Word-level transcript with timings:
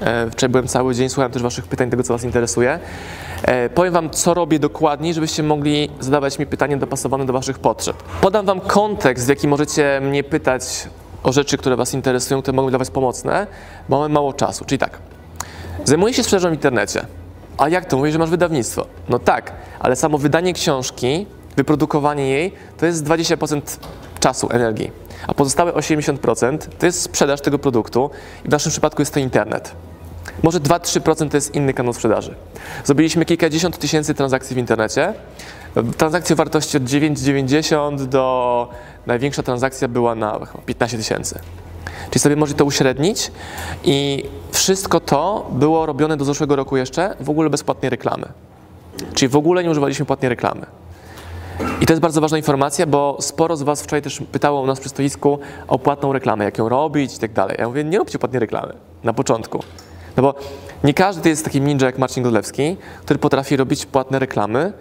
E, 0.00 0.30
Wczoraj 0.30 0.50
byłem 0.50 0.68
cały 0.68 0.94
dzień, 0.94 1.08
słuchałem 1.08 1.32
też 1.32 1.42
Waszych 1.42 1.66
pytań, 1.66 1.90
tego 1.90 2.02
co 2.02 2.12
Was 2.14 2.24
interesuje. 2.24 2.78
E, 3.42 3.68
Powiem 3.68 3.92
Wam, 3.92 4.10
co 4.10 4.34
robię 4.34 4.58
dokładnie, 4.58 5.14
żebyście 5.14 5.42
mogli 5.42 5.90
zadawać 6.00 6.38
mi 6.38 6.46
pytania 6.46 6.76
dopasowane 6.76 7.26
do 7.26 7.32
Waszych 7.32 7.58
potrzeb. 7.58 7.96
Podam 8.20 8.46
Wam 8.46 8.60
kontekst, 8.60 9.26
w 9.26 9.28
jaki 9.28 9.48
możecie 9.48 10.00
mnie 10.02 10.24
pytać 10.24 10.88
o 11.22 11.32
rzeczy, 11.32 11.56
które 11.56 11.76
Was 11.76 11.94
interesują, 11.94 12.42
które 12.42 12.56
mogą 12.56 12.68
dla 12.70 12.78
Was 12.78 12.90
pomocne, 12.90 13.46
bo 13.88 13.98
mamy 13.98 14.14
mało 14.14 14.32
czasu. 14.32 14.64
Czyli 14.64 14.78
tak, 14.78 14.98
zajmuję 15.84 16.14
się 16.14 16.22
sprzedażą 16.22 16.50
w 16.50 16.52
internecie. 16.52 17.06
A 17.58 17.68
jak 17.68 17.84
to? 17.84 17.96
Mówisz, 17.96 18.12
że 18.12 18.18
masz 18.18 18.30
wydawnictwo. 18.30 18.86
No 19.08 19.18
tak, 19.18 19.52
ale 19.80 19.96
samo 19.96 20.18
wydanie 20.18 20.52
książki, 20.52 21.26
wyprodukowanie 21.56 22.28
jej, 22.28 22.52
to 22.76 22.86
jest 22.86 23.04
20% 23.06 23.60
czasu, 24.24 24.48
energii. 24.50 24.90
A 25.26 25.34
pozostałe 25.34 25.72
80% 25.72 26.58
to 26.78 26.86
jest 26.86 27.02
sprzedaż 27.02 27.40
tego 27.40 27.58
produktu 27.58 28.10
i 28.44 28.48
w 28.48 28.50
naszym 28.50 28.72
przypadku 28.72 29.02
jest 29.02 29.14
to 29.14 29.20
internet. 29.20 29.74
Może 30.42 30.60
2-3% 30.60 31.28
to 31.30 31.36
jest 31.36 31.54
inny 31.54 31.74
kanał 31.74 31.92
sprzedaży. 31.92 32.34
Zrobiliśmy 32.84 33.24
kilkadziesiąt 33.24 33.78
tysięcy 33.78 34.14
transakcji 34.14 34.56
w 34.56 34.58
internecie. 34.58 35.14
Transakcje 35.96 36.34
o 36.34 36.36
wartości 36.36 36.76
od 36.76 36.82
9,90 36.82 38.06
do 38.06 38.68
największa 39.06 39.42
transakcja 39.42 39.88
była 39.88 40.14
na 40.14 40.32
chyba 40.32 40.62
15 40.66 40.96
tysięcy. 40.96 41.38
Czyli 42.10 42.20
sobie 42.20 42.36
możecie 42.36 42.58
to 42.58 42.64
uśrednić 42.64 43.32
i 43.84 44.24
wszystko 44.50 45.00
to 45.00 45.50
było 45.52 45.86
robione 45.86 46.16
do 46.16 46.24
zeszłego 46.24 46.56
roku 46.56 46.76
jeszcze 46.76 47.16
w 47.20 47.30
ogóle 47.30 47.50
bez 47.50 47.62
płatnej 47.62 47.90
reklamy. 47.90 48.26
Czyli 49.14 49.28
w 49.28 49.36
ogóle 49.36 49.64
nie 49.64 49.70
używaliśmy 49.70 50.06
płatnej 50.06 50.28
reklamy. 50.28 50.66
I 51.80 51.86
to 51.86 51.92
jest 51.92 52.02
bardzo 52.02 52.20
ważna 52.20 52.38
informacja, 52.38 52.86
bo 52.86 53.16
sporo 53.20 53.56
z 53.56 53.62
Was 53.62 53.82
wczoraj 53.82 54.02
też 54.02 54.22
pytało 54.32 54.60
u 54.60 54.66
nas 54.66 54.80
przy 54.80 54.88
stoisku 54.88 55.38
o 55.68 55.78
płatną 55.78 56.12
reklamę, 56.12 56.44
jak 56.44 56.58
ją 56.58 56.68
robić 56.68 57.16
i 57.16 57.18
tak 57.18 57.32
dalej. 57.32 57.56
Ja 57.58 57.68
mówię, 57.68 57.84
nie 57.84 57.98
róbcie 57.98 58.18
płatnej 58.18 58.40
reklamy 58.40 58.74
na 59.04 59.12
początku. 59.12 59.62
No 60.16 60.22
bo 60.22 60.34
nie 60.84 60.94
każdy 60.94 61.28
jest 61.28 61.44
takim 61.44 61.66
ninja 61.66 61.86
jak 61.86 61.98
Marcin 61.98 62.22
Godlewski, 62.22 62.76
który 63.04 63.18
potrafi 63.18 63.56
robić 63.56 63.86
płatne 63.86 64.18
reklamy. 64.18 64.72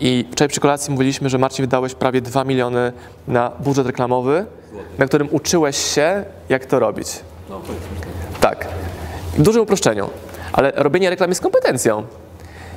I 0.00 0.24
wczoraj 0.32 0.48
przy 0.48 0.60
kolacji 0.60 0.92
mówiliśmy, 0.92 1.28
że 1.28 1.38
Marcin 1.38 1.62
wydałeś 1.62 1.94
prawie 1.94 2.20
2 2.20 2.44
miliony 2.44 2.92
na 3.28 3.52
budżet 3.60 3.86
reklamowy, 3.86 4.46
na 4.98 5.06
którym 5.06 5.28
uczyłeś 5.30 5.76
się, 5.76 6.24
jak 6.48 6.66
to 6.66 6.78
robić. 6.78 7.20
Tak. 8.40 8.68
W 9.38 9.42
dużym 9.42 9.62
uproszczeniu. 9.62 10.10
Ale 10.52 10.72
robienie 10.76 11.10
reklam 11.10 11.30
jest 11.30 11.40
kompetencją. 11.40 12.04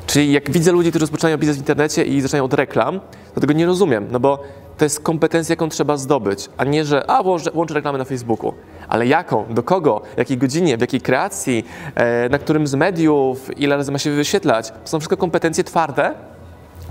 Czyli 0.08 0.32
jak 0.32 0.52
widzę 0.52 0.72
ludzi, 0.72 0.90
którzy 0.90 1.04
rozpoczynają 1.04 1.38
biznes 1.38 1.58
w 1.58 1.60
internecie 1.60 2.04
i 2.04 2.22
zaczynają 2.22 2.44
od 2.44 2.54
reklam, 2.54 3.00
to 3.36 3.42
tego 3.42 3.54
nie 3.54 3.66
rozumiem, 3.66 4.08
no 4.12 4.20
bo 4.20 4.44
to 4.78 4.86
jest 4.86 5.00
kompetencja, 5.00 5.54
jaką 5.54 5.70
trzeba 5.70 5.98
zdobyć, 5.98 6.50
a 6.58 6.64
nie, 6.64 6.86
że 6.86 7.10
a, 7.10 7.24
włączę, 7.24 7.52
włączę 7.52 7.74
reklamę 7.74 7.98
na 7.98 8.06
Facebooku. 8.06 8.54
Ale 8.88 9.08
jaką, 9.08 9.46
do 9.54 9.64
kogo, 9.64 10.02
w 10.16 10.18
jakiej 10.18 10.38
godzinie, 10.38 10.78
w 10.78 10.82
jakiej 10.82 11.02
kreacji, 11.02 11.66
e, 11.96 12.30
na 12.30 12.40
którym 12.40 12.68
z 12.68 12.76
mediów, 12.76 13.60
ile 13.60 13.78
razy 13.78 13.92
ma 13.92 13.98
się 13.98 14.12
wyświetlać. 14.12 14.70
To 14.70 14.90
są 14.90 15.00
wszystko 15.00 15.18
kompetencje 15.18 15.64
twarde, 15.64 16.14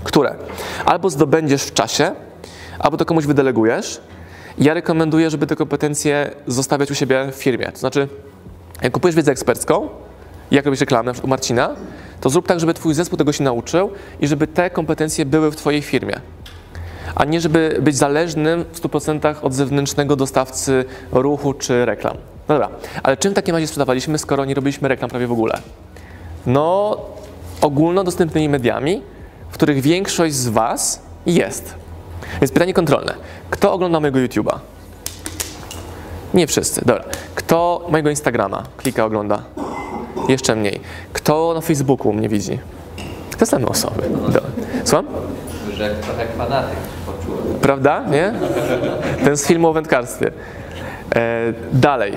które 0.03 0.35
albo 0.85 1.09
zdobędziesz 1.09 1.63
w 1.63 1.73
czasie, 1.73 2.11
albo 2.79 2.97
to 2.97 3.05
komuś 3.05 3.25
wydelegujesz. 3.25 4.01
Ja 4.57 4.73
rekomenduję, 4.73 5.29
żeby 5.29 5.47
te 5.47 5.55
kompetencje 5.55 6.31
zostawiać 6.47 6.91
u 6.91 6.95
siebie 6.95 7.27
w 7.31 7.35
firmie. 7.35 7.71
To 7.71 7.77
znaczy, 7.77 8.07
jak 8.81 8.93
kupujesz 8.93 9.15
wiedzę 9.15 9.31
ekspercką, 9.31 9.89
jak 10.51 10.65
robisz 10.65 10.79
reklamę, 10.79 11.05
na 11.05 11.13
przykład 11.13 11.27
u 11.27 11.29
Marcina, 11.29 11.75
to 12.25 12.29
zrób 12.29 12.47
tak, 12.47 12.59
żeby 12.59 12.73
twój 12.73 12.93
zespół 12.93 13.17
tego 13.17 13.31
się 13.31 13.43
nauczył 13.43 13.91
i 14.19 14.27
żeby 14.27 14.47
te 14.47 14.69
kompetencje 14.69 15.25
były 15.25 15.51
w 15.51 15.55
twojej 15.55 15.81
firmie. 15.81 16.15
A 17.15 17.25
nie 17.25 17.41
żeby 17.41 17.77
być 17.81 17.95
zależnym 17.95 18.65
w 18.73 18.81
100% 18.81 19.35
od 19.41 19.53
zewnętrznego 19.53 20.15
dostawcy 20.15 20.85
ruchu 21.11 21.53
czy 21.53 21.85
reklam. 21.85 22.17
No 22.49 22.55
dobra, 22.55 22.69
ale 23.03 23.17
czym 23.17 23.31
w 23.31 23.35
takim 23.35 23.55
razie 23.55 23.67
sprzedawaliśmy, 23.67 24.17
skoro 24.17 24.45
nie 24.45 24.53
robiliśmy 24.53 24.87
reklam 24.87 25.09
prawie 25.09 25.27
w 25.27 25.31
ogóle? 25.31 25.61
No, 26.45 26.97
ogólnodostępnymi 27.61 28.49
mediami, 28.49 29.01
w 29.49 29.53
których 29.53 29.81
większość 29.81 30.33
z 30.33 30.47
Was 30.47 31.01
jest. 31.25 31.75
Więc 32.41 32.51
pytanie 32.51 32.73
kontrolne. 32.73 33.13
Kto 33.49 33.73
ogląda 33.73 33.99
mojego 33.99 34.19
YouTube'a? 34.19 34.59
Nie 36.35 36.47
wszyscy, 36.47 36.81
dobra. 36.85 37.03
Kto 37.35 37.85
mojego 37.89 38.09
Instagrama 38.09 38.63
klika, 38.77 39.05
ogląda? 39.05 39.43
Jeszcze 40.29 40.55
mniej. 40.55 40.79
Kto 41.13 41.53
na 41.53 41.61
Facebooku 41.61 42.13
mnie 42.13 42.29
widzi? 42.29 42.59
Te 43.37 43.45
same 43.45 43.67
osoby. 43.67 44.01
Dobra. 44.09 44.41
Słucham? 44.83 45.05
że 45.73 45.95
trochę 45.95 46.27
fanatyk 46.37 46.77
poczułem. 47.05 47.59
Prawda? 47.61 48.03
Nie? 48.11 48.33
Ten 49.23 49.37
z 49.37 49.47
filmu 49.47 49.67
o 49.67 49.73
wędkarstwie. 49.73 50.31
E, 51.15 51.53
dalej. 51.73 52.13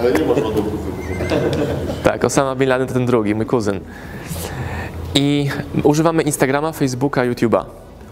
Ale 0.00 0.12
nie 0.12 0.24
masz 0.24 0.38
lodówków 0.38 0.80
Tak, 2.04 2.24
Osama 2.24 2.54
Bin 2.54 2.68
Laden 2.68 2.88
to 2.88 2.94
ten 2.94 3.06
drugi, 3.06 3.34
mój 3.34 3.46
kuzyn. 3.46 3.80
I 5.14 5.50
używamy 5.82 6.22
Instagrama, 6.22 6.72
Facebooka, 6.72 7.22
YouTube'a. 7.22 7.64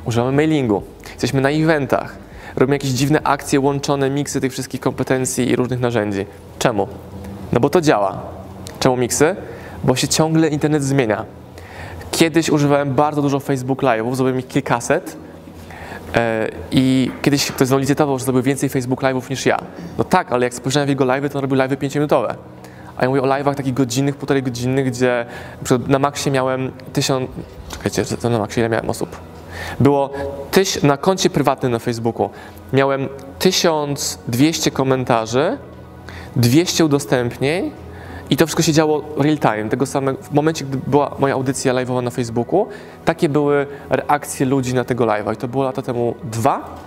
Używamy 0.04 0.32
mailingu. 0.32 0.82
Jesteśmy 1.12 1.40
na 1.40 1.50
eventach. 1.50 2.16
Robimy 2.56 2.74
jakieś 2.76 2.90
dziwne 2.90 3.20
akcje, 3.22 3.60
łączone 3.60 4.10
miksy 4.10 4.40
tych 4.40 4.52
wszystkich 4.52 4.80
kompetencji 4.80 5.50
i 5.50 5.56
różnych 5.56 5.80
narzędzi. 5.80 6.26
Czemu? 6.58 6.88
No 7.52 7.60
bo 7.60 7.70
to 7.70 7.80
działa. 7.80 8.22
Czemu 8.80 8.96
miksy? 8.96 9.36
Bo 9.84 9.96
się 9.96 10.08
ciągle 10.08 10.48
internet 10.48 10.84
zmienia. 10.84 11.24
Kiedyś 12.10 12.50
używałem 12.50 12.94
bardzo 12.94 13.22
dużo 13.22 13.40
Facebook 13.40 13.82
Live'ów, 13.82 14.14
zrobiłem 14.14 14.38
ich 14.38 14.48
kilkaset. 14.48 15.16
E, 16.14 16.48
I 16.70 17.10
kiedyś 17.22 17.52
ktoś 17.52 17.68
znowu 17.68 17.80
licytował, 17.80 18.18
że 18.18 18.24
zrobił 18.24 18.42
więcej 18.42 18.68
Facebook 18.68 19.02
Live'ów 19.02 19.30
niż 19.30 19.46
ja. 19.46 19.58
No 19.98 20.04
tak, 20.04 20.32
ale 20.32 20.44
jak 20.44 20.54
spojrzałem 20.54 20.86
w 20.86 20.90
jego 20.90 21.04
live'y, 21.04 21.28
to 21.28 21.38
on 21.38 21.42
robił 21.42 21.56
live'y 21.56 21.76
5-minutowe. 21.76 22.34
A 22.96 23.02
ja 23.02 23.08
mówię 23.08 23.22
o 23.22 23.26
live'ach 23.26 23.54
takich 23.54 23.74
godzinnych, 23.74 24.16
półtorej 24.16 24.42
godzinnych, 24.42 24.86
gdzie 24.86 25.26
na 25.88 25.98
maksie 25.98 26.30
miałem 26.30 26.72
tysiąc... 26.92 27.30
Czekajcie, 27.70 28.04
to 28.04 28.30
na 28.30 28.38
maksie 28.38 28.60
ile 28.60 28.68
miałem 28.68 28.90
osób? 28.90 29.33
Było 29.80 30.10
tyś... 30.50 30.82
na 30.82 30.96
koncie 30.96 31.30
prywatnym 31.30 31.72
na 31.72 31.78
Facebooku 31.78 32.30
miałem 32.72 33.08
1200 33.38 34.70
komentarzy, 34.70 35.58
200 36.36 36.84
udostępnień 36.84 37.70
i 38.30 38.36
to 38.36 38.46
wszystko 38.46 38.62
się 38.62 38.72
działo 38.72 39.02
real 39.16 39.38
time. 39.38 39.68
Tego 39.68 39.86
samego, 39.86 40.22
w 40.22 40.32
momencie, 40.32 40.64
gdy 40.64 40.78
była 40.86 41.16
moja 41.18 41.34
audycja 41.34 41.74
live'owa 41.74 42.02
na 42.02 42.10
Facebooku, 42.10 42.66
takie 43.04 43.28
były 43.28 43.66
reakcje 43.90 44.46
ludzi 44.46 44.74
na 44.74 44.84
tego 44.84 45.04
live'a. 45.04 45.34
I 45.34 45.36
to 45.36 45.48
było 45.48 45.64
lata 45.64 45.82
temu 45.82 46.14
dwa. 46.24 46.84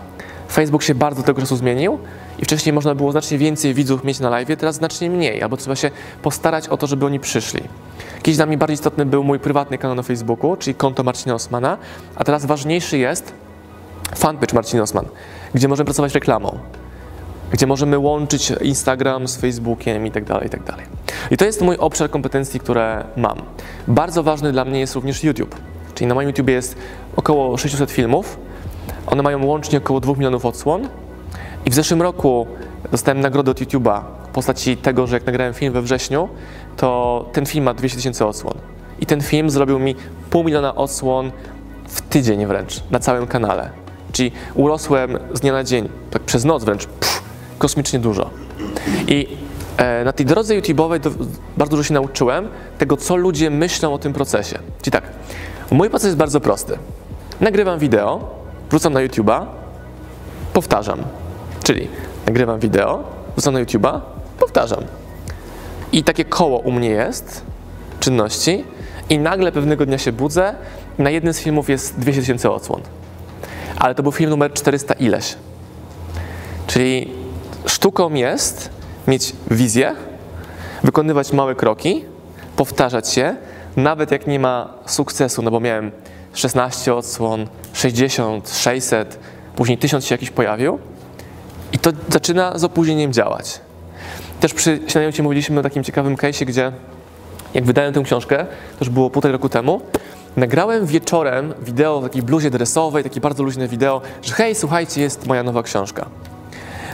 Facebook 0.51 0.83
się 0.83 0.95
bardzo 0.95 1.23
tego 1.23 1.41
czasu 1.41 1.55
zmienił 1.55 1.99
i 2.39 2.45
wcześniej 2.45 2.73
można 2.73 2.95
było 2.95 3.11
znacznie 3.11 3.37
więcej 3.37 3.73
widzów 3.73 4.03
mieć 4.03 4.19
na 4.19 4.29
live'ie, 4.29 4.57
teraz 4.57 4.75
znacznie 4.75 5.09
mniej, 5.09 5.43
albo 5.43 5.57
trzeba 5.57 5.75
się 5.75 5.91
postarać 6.21 6.67
o 6.67 6.77
to, 6.77 6.87
żeby 6.87 7.05
oni 7.05 7.19
przyszli. 7.19 7.61
Kiedyś 8.27 8.37
dla 8.37 8.45
mnie 8.45 8.57
bardziej 8.57 8.73
istotny 8.73 9.05
był 9.05 9.23
mój 9.23 9.39
prywatny 9.39 9.77
kanał 9.77 9.95
na 9.95 10.03
Facebooku, 10.03 10.55
czyli 10.57 10.75
konto 10.75 11.03
Marcina 11.03 11.35
Osmana, 11.35 11.77
a 12.15 12.23
teraz 12.23 12.45
ważniejszy 12.45 12.97
jest 12.97 13.33
fanpage 14.15 14.55
Marcin 14.55 14.79
Osman, 14.79 15.05
gdzie 15.53 15.67
możemy 15.67 15.85
pracować 15.85 16.13
reklamą 16.13 16.59
gdzie 17.51 17.67
możemy 17.67 17.97
łączyć 17.97 18.53
Instagram 18.61 19.27
z 19.27 19.37
Facebookiem 19.37 20.05
i 20.05 20.11
tak 20.11 20.23
dalej, 20.23 20.47
i 20.47 20.49
tak 20.49 20.63
dalej. 20.63 20.85
I 21.31 21.37
to 21.37 21.45
jest 21.45 21.61
mój 21.61 21.77
obszar 21.77 22.09
kompetencji, 22.09 22.59
które 22.59 23.03
mam. 23.17 23.41
Bardzo 23.87 24.23
ważny 24.23 24.51
dla 24.51 24.65
mnie 24.65 24.79
jest 24.79 24.95
również 24.95 25.23
YouTube. 25.23 25.55
Czyli 25.95 26.07
na 26.07 26.15
moim 26.15 26.27
YouTube 26.27 26.49
jest 26.49 26.75
około 27.15 27.57
600 27.57 27.91
filmów. 27.91 28.37
One 29.05 29.23
mają 29.23 29.45
łącznie 29.45 29.77
około 29.77 29.99
2 29.99 30.13
milionów 30.13 30.45
odsłon. 30.45 30.87
I 31.65 31.69
w 31.69 31.73
zeszłym 31.73 32.01
roku 32.01 32.47
dostałem 32.91 33.21
nagrodę 33.21 33.51
od 33.51 33.61
YouTube'a 33.61 34.01
w 34.27 34.29
postaci 34.29 34.77
tego, 34.77 35.07
że 35.07 35.15
jak 35.15 35.25
nagrałem 35.25 35.53
film 35.53 35.73
we 35.73 35.81
wrześniu, 35.81 36.29
to 36.77 37.25
ten 37.33 37.45
film 37.45 37.65
ma 37.65 37.73
200 37.73 37.97
tysięcy 37.97 38.25
odsłon. 38.25 38.53
I 38.99 39.05
ten 39.05 39.21
film 39.21 39.49
zrobił 39.49 39.79
mi 39.79 39.95
pół 40.29 40.43
miliona 40.43 40.75
odsłon 40.75 41.31
w 41.87 42.01
tydzień 42.01 42.45
wręcz, 42.45 42.83
na 42.91 42.99
całym 42.99 43.27
kanale. 43.27 43.69
Czyli 44.11 44.31
urosłem 44.55 45.17
z 45.33 45.39
dnia 45.39 45.53
na 45.53 45.63
dzień, 45.63 45.89
tak 46.11 46.21
przez 46.21 46.45
noc 46.45 46.63
wręcz, 46.63 46.85
pff, 46.85 47.21
kosmicznie 47.57 47.99
dużo. 47.99 48.29
I 49.07 49.27
e, 49.77 50.03
na 50.03 50.13
tej 50.13 50.25
drodze 50.25 50.61
YouTube'owej 50.61 50.99
bardzo 51.57 51.77
dużo 51.77 51.83
się 51.83 51.93
nauczyłem 51.93 52.47
tego, 52.77 52.97
co 52.97 53.15
ludzie 53.15 53.49
myślą 53.49 53.93
o 53.93 53.97
tym 53.97 54.13
procesie. 54.13 54.59
Czyli 54.81 54.91
tak, 54.91 55.03
mój 55.71 55.89
proces 55.89 56.05
jest 56.05 56.17
bardzo 56.17 56.39
prosty. 56.39 56.77
Nagrywam 57.41 57.79
wideo, 57.79 58.29
wrzucam 58.69 58.93
na 58.93 58.99
YouTube'a, 58.99 59.45
powtarzam. 60.53 60.99
Czyli 61.63 61.87
nagrywam 62.25 62.59
wideo, 62.59 63.03
wrzucam 63.35 63.53
na 63.53 63.63
YouTube'a, 63.63 63.99
powtarzam. 64.39 64.83
I 65.91 66.03
takie 66.03 66.25
koło 66.25 66.59
u 66.59 66.71
mnie 66.71 66.89
jest 66.89 67.41
czynności 67.99 68.63
i 69.09 69.19
nagle 69.19 69.51
pewnego 69.51 69.85
dnia 69.85 69.97
się 69.97 70.11
budzę 70.11 70.55
na 70.97 71.09
jednym 71.09 71.33
z 71.33 71.39
filmów 71.39 71.69
jest 71.69 71.99
200 71.99 72.21
tysięcy 72.21 72.51
odsłon. 72.51 72.81
Ale 73.77 73.95
to 73.95 74.03
był 74.03 74.11
film 74.11 74.29
numer 74.29 74.53
400 74.53 74.93
ileś. 74.93 75.35
Czyli 76.67 77.11
sztuką 77.65 78.13
jest 78.13 78.69
mieć 79.07 79.33
wizję, 79.51 79.95
wykonywać 80.83 81.33
małe 81.33 81.55
kroki, 81.55 82.05
powtarzać 82.55 83.09
się, 83.09 83.35
nawet 83.75 84.11
jak 84.11 84.27
nie 84.27 84.39
ma 84.39 84.73
sukcesu, 84.85 85.41
no 85.41 85.51
bo 85.51 85.59
miałem 85.59 85.91
16 86.33 86.93
odsłon, 86.95 87.47
60, 87.73 88.49
600, 88.49 89.19
później 89.55 89.77
1000 89.77 90.05
się 90.05 90.15
jakiś 90.15 90.29
pojawił 90.29 90.79
i 91.71 91.79
to 91.79 91.91
zaczyna 92.09 92.57
z 92.57 92.63
opóźnieniem 92.63 93.13
działać. 93.13 93.59
Też 94.39 94.53
przy 94.53 94.79
śniadaniu 94.87 95.11
Ci 95.11 95.23
mówiliśmy 95.23 95.59
o 95.59 95.63
takim 95.63 95.83
ciekawym 95.83 96.15
case'ie, 96.15 96.45
gdzie 96.45 96.71
jak 97.53 97.63
wydałem 97.65 97.93
tę 97.93 98.03
książkę, 98.03 98.37
to 98.79 98.85
już 98.85 98.89
było 98.89 99.09
półtorej 99.09 99.33
roku 99.33 99.49
temu, 99.49 99.81
nagrałem 100.37 100.85
wieczorem 100.85 101.53
wideo 101.61 101.99
w 101.99 102.03
takiej 102.03 102.21
bluzie 102.21 102.49
dresowej, 102.49 103.03
takie 103.03 103.21
bardzo 103.21 103.43
luźne 103.43 103.67
wideo, 103.67 104.01
że 104.21 104.33
hej, 104.33 104.55
słuchajcie, 104.55 105.01
jest 105.01 105.27
moja 105.27 105.43
nowa 105.43 105.63
książka. 105.63 106.05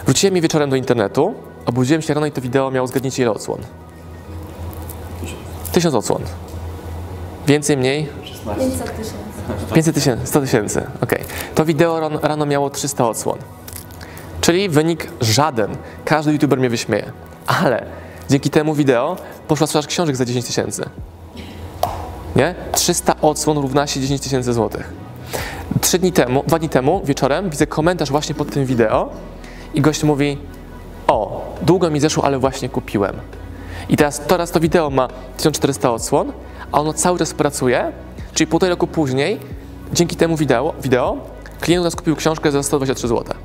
Wróciłem 0.05 0.35
je 0.35 0.41
wieczorem 0.41 0.69
do 0.69 0.75
internetu, 0.75 1.33
obudziłem 1.65 2.01
się 2.01 2.13
rano 2.13 2.25
i 2.25 2.31
to 2.31 2.41
wideo 2.41 2.71
miało, 2.71 2.87
zgadnijcie 2.87 3.23
ile 3.23 3.31
odsłon? 3.31 3.59
Tysiąc 5.71 5.95
odsłon. 5.95 6.21
Więcej, 7.47 7.77
mniej? 7.77 8.07
500 8.59 8.89
tysięcy. 8.91 9.13
500 9.73 9.95
tysięcy, 9.95 10.27
100 10.27 10.41
tysięcy, 10.41 10.83
okej. 11.01 11.23
To 11.55 11.65
wideo 11.65 11.99
ran- 11.99 12.19
rano 12.21 12.45
miało 12.45 12.69
300 12.69 13.07
odsłon. 13.09 13.37
Czyli 14.41 14.69
wynik 14.69 15.07
żaden. 15.21 15.75
Każdy 16.05 16.31
youtuber 16.31 16.59
mnie 16.59 16.69
wyśmieje. 16.69 17.11
Ale 17.47 17.85
dzięki 18.29 18.49
temu 18.49 18.73
wideo 18.73 19.17
poszła 19.47 19.67
sprzedaż 19.67 19.87
książek 19.87 20.15
za 20.15 20.25
10 20.25 20.45
tysięcy. 20.45 20.85
Nie? 22.35 22.55
300 22.71 23.15
odsłon 23.21 23.57
równa 23.57 23.87
się 23.87 23.99
10 23.99 24.21
tysięcy 24.21 24.53
złotych. 24.53 24.93
Trzy 25.81 25.99
dni 25.99 26.11
temu, 26.11 26.43
dwa 26.47 26.59
dni 26.59 26.69
temu, 26.69 27.01
wieczorem, 27.05 27.49
widzę 27.49 27.67
komentarz 27.67 28.11
właśnie 28.11 28.35
pod 28.35 28.51
tym 28.51 28.65
wideo 28.65 29.09
i 29.73 29.81
gość 29.81 30.03
mówi 30.03 30.37
o, 31.07 31.45
długo 31.61 31.89
mi 31.89 31.99
zeszło, 31.99 32.25
ale 32.25 32.39
właśnie 32.39 32.69
kupiłem. 32.69 33.15
I 33.89 33.97
teraz, 33.97 34.19
teraz 34.19 34.51
to 34.51 34.59
wideo 34.59 34.89
ma 34.89 35.07
1400 35.37 35.91
odsłon, 35.91 36.31
a 36.71 36.79
ono 36.79 36.93
cały 36.93 37.19
czas 37.19 37.33
pracuje, 37.33 37.91
czyli 38.33 38.47
półtorej 38.47 38.69
roku 38.69 38.87
później, 38.87 39.39
dzięki 39.93 40.15
temu 40.15 40.37
wideo, 40.37 40.73
wideo 40.81 41.17
klient 41.61 41.81
u 41.81 41.83
nas 41.83 41.95
kupił 41.95 42.15
książkę 42.15 42.51
za 42.51 42.63
123 42.63 43.07
zł. 43.07 43.35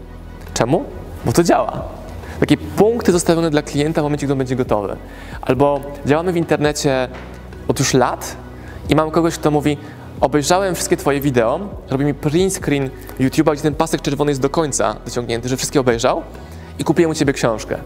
Czemu? 0.54 0.84
Bo 1.24 1.32
to 1.32 1.42
działa. 1.42 1.97
Takie 2.40 2.56
punkty 2.56 3.12
zostawione 3.12 3.50
dla 3.50 3.62
klienta 3.62 4.00
w 4.00 4.04
momencie, 4.04 4.26
gdy 4.26 4.32
on 4.32 4.38
będzie 4.38 4.56
gotowy. 4.56 4.96
Albo 5.40 5.80
działamy 6.06 6.32
w 6.32 6.36
internecie 6.36 7.08
od 7.68 7.78
już 7.78 7.94
lat 7.94 8.36
i 8.88 8.94
mam 8.94 9.10
kogoś, 9.10 9.34
kto 9.34 9.50
mówi 9.50 9.76
obejrzałem 10.20 10.74
wszystkie 10.74 10.96
twoje 10.96 11.20
wideo, 11.20 11.60
robi 11.90 12.04
mi 12.04 12.14
print 12.14 12.54
screen 12.54 12.90
YouTube'a, 13.20 13.52
gdzie 13.52 13.62
ten 13.62 13.74
pasek 13.74 14.02
czerwony 14.02 14.30
jest 14.30 14.40
do 14.40 14.50
końca 14.50 14.96
dociągnięty, 15.04 15.48
że 15.48 15.56
wszystkie 15.56 15.80
obejrzał 15.80 16.22
i 16.78 16.84
kupiłem 16.84 17.10
u 17.10 17.14
ciebie 17.14 17.32
książkę. 17.32 17.78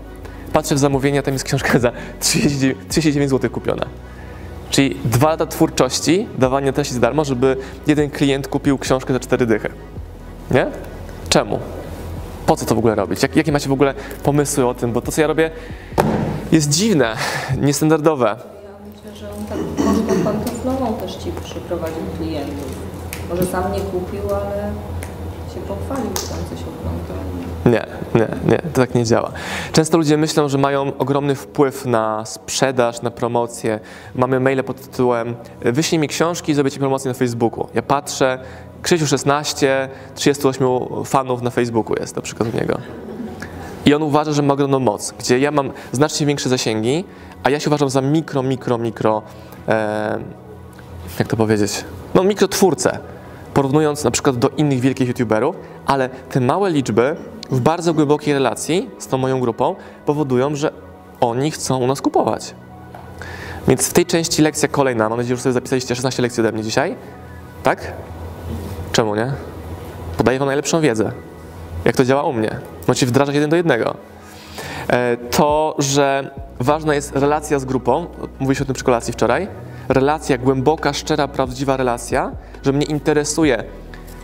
Patrzę 0.52 0.74
w 0.74 0.78
zamówienia, 0.78 1.22
tam 1.22 1.32
jest 1.34 1.44
książka 1.44 1.78
za 1.78 1.92
39, 2.20 2.78
39 2.88 3.30
zł 3.30 3.50
kupiona. 3.50 3.86
Czyli 4.70 4.96
dwa 5.04 5.28
lata 5.28 5.46
twórczości, 5.46 6.28
dawania 6.38 6.72
treści 6.72 6.94
za 6.94 7.00
darmo, 7.00 7.24
żeby 7.24 7.56
jeden 7.86 8.10
klient 8.10 8.48
kupił 8.48 8.78
książkę 8.78 9.12
za 9.12 9.20
cztery 9.20 9.46
dychy. 9.46 9.68
Nie? 10.50 10.66
Czemu? 11.28 11.58
Po 12.46 12.56
co 12.56 12.66
to 12.66 12.74
w 12.74 12.78
ogóle 12.78 12.94
robić? 12.94 13.22
Jak, 13.22 13.36
jakie 13.36 13.52
macie 13.52 13.68
w 13.68 13.72
ogóle 13.72 13.94
pomysły 14.22 14.66
o 14.66 14.74
tym? 14.74 14.92
Bo 14.92 15.00
to, 15.00 15.12
co 15.12 15.20
ja 15.20 15.26
robię, 15.26 15.50
jest 16.52 16.68
dziwne, 16.68 17.16
niestandardowe. 17.60 18.26
Ja 18.26 18.70
myślę, 18.94 19.20
że 19.20 19.30
on 19.30 19.44
tak 19.44 19.86
kosztem 19.86 20.24
pantoflową 20.24 20.94
też 20.94 21.16
Ci 21.16 21.32
przyprowadził 21.44 22.02
klientów. 22.18 22.72
Może 23.30 23.46
sam 23.46 23.72
nie 23.72 23.80
kupił, 23.80 24.20
ale 24.34 24.72
się 25.54 25.60
pochwalił, 25.60 26.10
że 26.20 26.28
tam 26.28 26.38
coś 26.50 26.60
oglądał. 26.60 27.41
Nie, 27.66 27.86
nie, 28.14 28.28
nie, 28.50 28.58
to 28.58 28.80
tak 28.80 28.94
nie 28.94 29.04
działa. 29.04 29.32
Często 29.72 29.98
ludzie 29.98 30.16
myślą, 30.16 30.48
że 30.48 30.58
mają 30.58 30.92
ogromny 30.98 31.34
wpływ 31.34 31.86
na 31.86 32.24
sprzedaż, 32.26 33.02
na 33.02 33.10
promocję. 33.10 33.80
Mamy 34.14 34.40
maile 34.40 34.64
pod 34.64 34.80
tytułem 34.80 35.34
wyślij 35.60 35.98
mi 35.98 36.08
książki 36.08 36.52
i 36.52 36.54
zrobię 36.54 36.70
ci 36.70 36.78
promocję 36.78 37.08
na 37.08 37.14
Facebooku. 37.14 37.68
Ja 37.74 37.82
patrzę, 37.82 38.38
Krzysiu 38.82 39.06
16, 39.06 39.88
38 40.14 40.66
fanów 41.04 41.42
na 41.42 41.50
Facebooku 41.50 41.96
jest 42.00 42.16
na 42.16 42.22
przykład 42.22 42.54
u 42.54 42.58
niego. 42.60 42.78
I 43.86 43.94
on 43.94 44.02
uważa, 44.02 44.32
że 44.32 44.42
ma 44.42 44.54
ogromną 44.54 44.78
moc, 44.78 45.14
gdzie 45.18 45.38
ja 45.38 45.50
mam 45.50 45.70
znacznie 45.92 46.26
większe 46.26 46.48
zasięgi, 46.48 47.04
a 47.42 47.50
ja 47.50 47.60
się 47.60 47.70
uważam 47.70 47.90
za 47.90 48.00
mikro, 48.00 48.42
mikro, 48.42 48.78
mikro, 48.78 49.22
e, 49.68 50.18
jak 51.18 51.28
to 51.28 51.36
powiedzieć, 51.36 51.84
no 52.14 52.24
mikrotwórcę, 52.24 52.98
porównując 53.54 54.04
na 54.04 54.10
przykład 54.10 54.36
do 54.36 54.48
innych 54.48 54.80
wielkich 54.80 55.08
youtuberów, 55.08 55.56
ale 55.86 56.08
te 56.08 56.40
małe 56.40 56.70
liczby 56.70 57.16
w 57.52 57.60
bardzo 57.60 57.94
głębokiej 57.94 58.34
relacji 58.34 58.90
z 58.98 59.06
tą 59.06 59.18
moją 59.18 59.40
grupą 59.40 59.74
powodują, 60.06 60.56
że 60.56 60.72
oni 61.20 61.50
chcą 61.50 61.78
u 61.78 61.86
nas 61.86 62.00
kupować. 62.00 62.54
Więc 63.68 63.88
w 63.88 63.92
tej 63.92 64.06
części 64.06 64.42
lekcja 64.42 64.68
kolejna, 64.68 65.08
mam 65.08 65.18
nadzieję, 65.18 65.36
że 65.36 65.42
sobie 65.42 65.52
zapisaliście 65.52 65.96
16 65.96 66.22
lekcji 66.22 66.40
ode 66.40 66.52
mnie 66.52 66.62
dzisiaj, 66.62 66.96
tak? 67.62 67.92
Czemu 68.92 69.14
nie? 69.14 69.32
Podaję 70.16 70.38
wam 70.38 70.46
najlepszą 70.46 70.80
wiedzę. 70.80 71.12
Jak 71.84 71.96
to 71.96 72.04
działa 72.04 72.22
u 72.22 72.32
mnie. 72.32 72.58
Możecie 72.88 73.06
wdrażać 73.06 73.34
jeden 73.34 73.50
do 73.50 73.56
jednego. 73.56 73.94
E, 74.88 75.16
To, 75.16 75.74
że 75.78 76.30
ważna 76.60 76.94
jest 76.94 77.16
relacja 77.16 77.58
z 77.58 77.64
grupą, 77.64 78.06
mówiliśmy 78.40 78.64
o 78.64 78.66
tym 78.66 78.74
przy 78.74 78.84
kolacji 78.84 79.12
wczoraj, 79.12 79.48
relacja 79.88 80.38
głęboka, 80.38 80.92
szczera, 80.92 81.28
prawdziwa 81.28 81.76
relacja, 81.76 82.32
że 82.62 82.72
mnie 82.72 82.86
interesuje, 82.86 83.64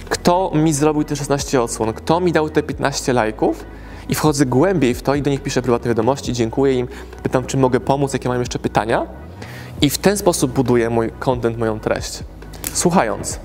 kto 0.09 0.51
mi 0.55 0.73
zrobił 0.73 1.05
te 1.05 1.17
16 1.17 1.63
odsłon, 1.63 1.93
kto 1.93 2.21
mi 2.21 2.33
dał 2.33 2.51
te 2.51 2.63
15 2.63 3.13
lajków 3.13 3.65
i 4.09 4.15
wchodzę 4.15 4.47
głębiej 4.47 4.95
w 4.95 5.03
to 5.03 5.15
i 5.15 5.23
do 5.23 5.31
nich 5.31 5.43
piszę 5.43 5.63
prywatne 5.63 5.89
wiadomości, 5.89 6.33
dziękuję 6.33 6.75
im, 6.75 6.89
pytam, 7.23 7.47
czy 7.47 7.57
mogę 7.57 7.81
pomóc, 7.81 8.13
jakie 8.13 8.29
mają 8.29 8.41
jeszcze 8.41 8.59
pytania 8.59 9.07
i 9.81 9.91
w 9.91 9.99
ten 9.99 10.17
sposób 10.17 10.53
buduję 10.53 10.91
mój 10.91 11.11
content, 11.19 11.59
moją 11.59 11.81
treść. 11.81 12.19
Słuchając. 12.73 13.39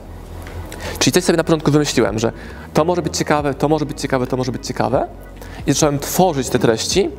Czyli 1.00 1.12
coś 1.12 1.24
sobie 1.24 1.38
na 1.38 1.44
początku 1.44 1.72
wymyśliłem, 1.72 2.20
że 2.20 2.32
to 2.74 2.86
może 2.86 3.02
być 3.02 3.18
ciekawe, 3.18 3.54
to 3.54 3.70
może 3.70 3.86
być 3.86 4.02
ciekawe, 4.02 4.28
to 4.28 4.38
może 4.38 4.52
być 4.52 4.68
ciekawe 4.68 5.08
i 5.68 5.74
zacząłem 5.74 6.00
tworzyć 6.00 6.50
te 6.50 6.60
treści 6.60 7.10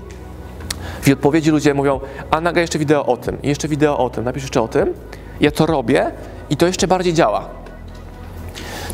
w 1.02 1.12
odpowiedzi 1.12 1.50
ludzie 1.50 1.74
mówią, 1.74 2.00
a 2.30 2.40
nagraj 2.40 2.62
jeszcze 2.62 2.78
wideo 2.78 3.06
o 3.06 3.16
tym, 3.16 3.38
jeszcze 3.42 3.68
wideo 3.68 3.98
o 3.98 4.10
tym, 4.10 4.24
napisz 4.24 4.42
jeszcze 4.42 4.62
o 4.62 4.68
tym. 4.68 4.94
Ja 5.40 5.50
to 5.50 5.66
robię 5.66 6.10
i 6.50 6.56
to 6.56 6.66
jeszcze 6.66 6.88
bardziej 6.88 7.14
działa. 7.14 7.48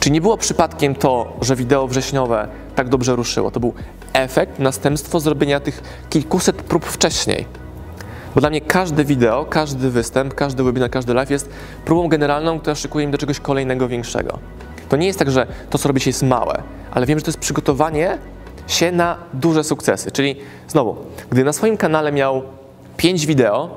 Czyli 0.01 0.13
nie 0.13 0.21
było 0.21 0.37
przypadkiem 0.37 0.95
to, 0.95 1.33
że 1.41 1.57
wideo 1.57 1.87
wrześniowe 1.87 2.49
tak 2.75 2.89
dobrze 2.89 3.17
ruszyło. 3.17 3.51
To 3.51 3.61
był 3.61 3.75
efekt, 4.13 4.59
następstwo 4.59 5.21
zrobienia 5.21 5.61
tych 5.61 5.83
kilkuset 6.11 6.57
prób 6.57 6.85
wcześniej. 6.85 7.47
Bo 8.35 8.41
dla 8.41 8.51
mnie 8.51 8.61
każde 8.61 9.05
wideo, 9.05 9.45
każdy 9.45 9.91
występ, 9.91 10.35
każdy 10.35 10.63
webinar, 10.63 10.91
każdy 10.91 11.15
live 11.15 11.31
jest 11.31 11.51
próbą 11.85 12.09
generalną, 12.09 12.61
która 12.61 12.75
szykuje 12.75 13.07
mi 13.07 13.13
do 13.13 13.19
czegoś 13.19 13.41
kolejnego, 13.41 13.89
większego. 13.89 14.39
To 14.89 14.97
nie 14.97 15.07
jest 15.07 15.19
tak, 15.19 15.31
że 15.31 15.47
to, 15.71 15.79
co 15.79 15.89
robicie, 15.89 16.11
jest 16.11 16.23
małe, 16.23 16.63
ale 16.91 17.07
wiem, 17.07 17.19
że 17.19 17.25
to 17.25 17.29
jest 17.29 17.39
przygotowanie 17.39 18.19
się 18.67 18.93
na 18.93 19.17
duże 19.35 19.65
sukcesy. 19.65 20.11
Czyli 20.11 20.37
znowu, 20.69 20.97
gdy 21.31 21.45
na 21.45 21.53
swoim 21.53 21.77
kanale 21.77 22.13
miał 22.13 22.43
5 22.97 23.27
wideo 23.27 23.71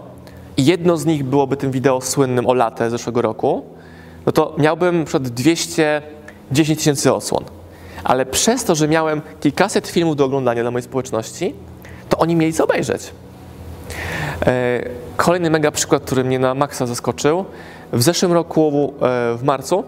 i 0.57 0.65
jedno 0.65 0.97
z 0.97 1.05
nich 1.05 1.23
byłoby 1.23 1.57
tym 1.57 1.71
wideo 1.71 2.01
słynnym 2.01 2.47
o 2.47 2.53
latę 2.53 2.89
zeszłego 2.89 3.21
roku, 3.21 3.63
no 4.25 4.31
to 4.31 4.55
miałbym 4.57 5.05
przed 5.05 5.27
200 5.27 6.01
10 6.53 6.79
tysięcy 6.79 7.13
osłon, 7.13 7.43
Ale 8.03 8.25
przez 8.25 8.63
to, 8.63 8.75
że 8.75 8.87
miałem 8.87 9.21
kilkaset 9.39 9.87
filmów 9.87 10.15
do 10.15 10.25
oglądania 10.25 10.61
dla 10.61 10.71
mojej 10.71 10.83
społeczności, 10.83 11.55
to 12.09 12.17
oni 12.17 12.35
mieli 12.35 12.53
co 12.53 12.63
obejrzeć. 12.63 13.11
E, 14.45 14.83
kolejny 15.17 15.49
mega 15.49 15.71
przykład, 15.71 16.03
który 16.03 16.23
mnie 16.23 16.39
na 16.39 16.53
maksa 16.53 16.85
zaskoczył. 16.85 17.45
W 17.93 18.03
zeszłym 18.03 18.33
roku, 18.33 18.93
e, 18.95 19.37
w 19.37 19.43
marcu, 19.43 19.83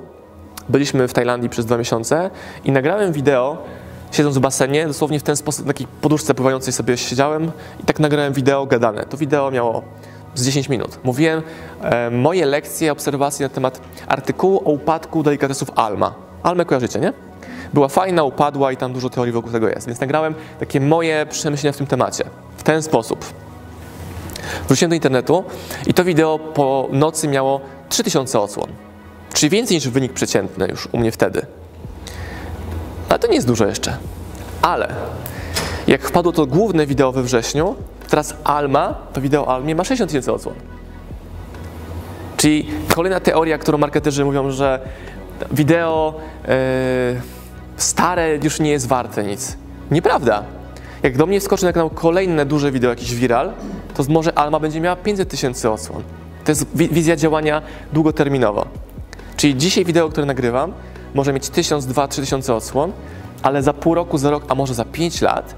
byliśmy 0.70 1.08
w 1.08 1.14
Tajlandii 1.14 1.50
przez 1.50 1.66
dwa 1.66 1.78
miesiące 1.78 2.30
i 2.64 2.72
nagrałem 2.72 3.14
wideo, 3.14 3.58
siedząc 4.12 4.38
w 4.38 4.40
basenie, 4.40 4.88
dosłownie 4.88 5.20
w 5.20 5.24
ten 5.24 5.36
sposób, 5.36 5.66
na 5.66 5.74
takiej 5.74 5.88
poduszce 6.02 6.34
pływającej 6.34 6.74
sobie 6.74 6.98
siedziałem 6.98 7.52
i 7.80 7.84
tak 7.84 8.00
nagrałem 8.00 8.34
wideo 8.34 8.66
gadane. 8.66 9.06
To 9.06 9.18
wideo 9.18 9.52
miało 9.52 9.84
z 10.36 10.46
10 10.46 10.70
minut. 10.70 11.00
Mówiłem 11.04 11.42
e, 11.82 12.10
moje 12.10 12.46
lekcje, 12.46 12.92
obserwacje 12.92 13.46
na 13.46 13.54
temat 13.54 13.82
artykułu 14.08 14.58
o 14.58 14.72
upadku 14.72 15.24
delikatesów 15.24 15.70
Alma. 15.76 16.16
Almę 16.46 16.66
kojarzycie, 16.66 17.00
nie? 17.00 17.14
Była 17.74 17.88
fajna, 17.88 18.24
upadła 18.24 18.72
i 18.72 18.78
tam 18.78 18.94
dużo 18.94 19.10
teorii 19.10 19.34
wokół 19.34 19.52
tego 19.52 19.70
jest. 19.70 19.88
Więc 19.88 20.00
nagrałem 20.00 20.36
takie 20.60 20.82
moje 20.82 21.26
przemyślenia 21.26 21.74
w 21.74 21.78
tym 21.78 21.88
temacie. 21.88 22.24
W 22.58 22.64
ten 22.64 22.84
sposób. 22.84 23.26
Wróciłem 24.68 24.90
do 24.90 24.96
internetu 24.96 25.44
i 25.88 25.94
to 25.94 26.04
wideo 26.04 26.40
po 26.40 26.90
nocy 26.92 27.28
miało 27.28 27.62
3000 27.90 28.40
odsłon. 28.40 28.70
Czyli 29.34 29.50
więcej 29.50 29.78
niż 29.78 29.90
wynik 29.90 30.14
przeciętny 30.14 30.68
już 30.68 30.88
u 30.92 30.98
mnie 30.98 31.12
wtedy. 31.12 31.46
Ale 33.10 33.20
to 33.20 33.28
nie 33.28 33.36
jest 33.36 33.48
dużo 33.48 33.66
jeszcze. 33.66 33.98
Ale 34.62 34.88
jak 35.88 36.02
wpadło 36.02 36.32
to 36.32 36.46
główne 36.46 36.86
wideo 36.86 37.12
we 37.12 37.24
wrześniu, 37.24 37.76
teraz 38.10 38.36
Alma, 38.44 38.96
to 39.14 39.22
wideo 39.22 39.48
Almie 39.48 39.76
ma 39.76 39.84
60 39.84 40.12
tysięcy 40.12 40.32
odsłon. 40.32 40.56
Czyli 42.38 42.68
kolejna 42.96 43.20
teoria, 43.20 43.58
którą 43.58 43.78
marketerzy 43.78 44.26
mówią, 44.26 44.52
że 44.52 44.80
wideo 45.52 46.14
e, 46.48 46.52
stare 47.78 48.38
już 48.44 48.60
nie 48.60 48.70
jest 48.72 48.88
warte 48.88 49.24
nic. 49.24 49.58
Nieprawda. 49.92 50.44
Jak 51.04 51.18
do 51.18 51.26
mnie 51.26 51.40
wskoczy 51.40 51.66
na 51.66 51.74
kanał 51.74 51.90
kolejne 51.90 52.46
duże 52.46 52.72
wideo, 52.72 52.90
jakiś 52.90 53.16
viral, 53.16 53.52
to 53.94 54.04
może 54.10 54.38
Alma 54.38 54.60
będzie 54.60 54.82
miała 54.82 54.96
500 54.96 55.30
tysięcy 55.30 55.70
odsłon. 55.72 56.04
To 56.46 56.52
jest 56.52 56.68
wi- 56.76 56.90
wizja 56.90 57.16
działania 57.16 57.62
długoterminowa. 57.94 58.66
Czyli 59.38 59.56
dzisiaj 59.58 59.86
wideo, 59.86 60.10
które 60.10 60.26
nagrywam, 60.26 60.74
może 61.14 61.34
mieć 61.34 61.50
1000, 61.50 61.86
2, 61.86 62.08
3 62.08 62.22
tysiące 62.22 62.56
odsłon, 62.56 62.92
ale 63.44 63.64
za 63.64 63.74
pół 63.74 63.96
roku, 63.96 64.18
za 64.18 64.30
rok, 64.30 64.44
a 64.48 64.56
może 64.56 64.74
za 64.74 64.86
5 64.86 65.22
lat, 65.22 65.56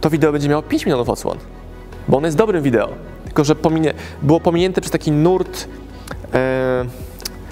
to 0.00 0.10
wideo 0.10 0.32
będzie 0.32 0.48
miało 0.48 0.62
5 0.62 0.86
milionów 0.86 1.08
odsłon. 1.08 1.38
Bo 2.08 2.16
ono 2.16 2.26
jest 2.26 2.36
dobrym 2.36 2.62
wideo. 2.62 2.88
Tylko, 3.24 3.44
że 3.44 3.54
było 4.22 4.40
pominięte 4.40 4.80
przez 4.80 4.92
taki 4.92 5.12
nurt 5.12 5.68
e, 6.34 6.84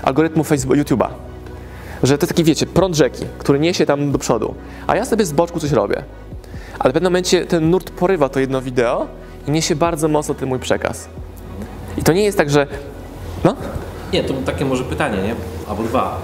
algorytmu 0.02 0.43
YouTube'a. 0.43 1.09
Że 2.04 2.18
to 2.18 2.25
jest 2.25 2.32
taki, 2.32 2.44
wiecie, 2.44 2.66
prąd 2.66 2.96
rzeki, 2.96 3.25
który 3.38 3.58
niesie 3.58 3.87
tam 3.87 4.12
do 4.12 4.18
przodu. 4.18 4.54
A 4.87 4.96
ja 4.96 5.04
sobie 5.04 5.25
z 5.25 5.32
boczku 5.32 5.61
coś 5.61 5.70
robię. 5.73 6.02
Ale 6.78 6.90
w 6.90 6.94
pewnym 6.94 7.12
momencie 7.12 7.46
ten 7.46 7.70
nurt 7.70 7.90
porywa 7.90 8.28
to 8.28 8.40
jedno 8.40 8.62
wideo 8.62 9.06
i 9.49 9.50
niesie 9.50 9.76
bardzo 9.76 10.08
mocno 10.08 10.34
ten 10.34 10.49
mój 10.49 10.58
przekaz. 10.58 11.08
I 11.99 12.02
to 12.02 12.12
nie 12.12 12.25
jest 12.25 12.38
tak, 12.38 12.50
że. 12.50 12.66
No, 13.44 13.56
Nie, 14.12 14.25
to 14.25 14.34
takie 14.46 14.64
może 14.64 14.84
pytanie, 14.84 15.23
nie? 15.23 15.34
Albo 15.68 15.82
dwa. 15.82 16.18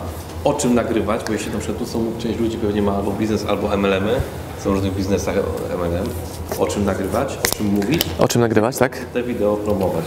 O 0.45 0.55
czym 0.55 0.75
nagrywać? 0.75 1.21
Bo 1.27 1.33
jeśli 1.33 1.53
na 1.53 1.59
przykład 1.59 1.79
tu 1.79 1.87
są 1.87 2.13
część 2.19 2.39
ludzi 2.41 2.57
pewnie 2.59 2.83
ma 2.83 2.97
albo 2.97 3.11
biznes, 3.11 3.47
albo 3.47 3.77
MLM-y, 3.77 4.21
są 4.65 4.71
w 4.71 4.73
różnych 4.73 4.95
biznesach 4.95 5.35
MLM. 5.79 6.05
O 6.59 6.67
czym 6.67 6.85
nagrywać? 6.85 7.39
O 7.45 7.57
czym 7.57 7.67
mówić? 7.67 8.03
o 8.19 8.29
czym 8.29 8.41
nagrywać, 8.41 8.77
tak? 8.79 8.99
Te 8.99 9.23
wideo 9.23 9.57
promować. 9.57 10.05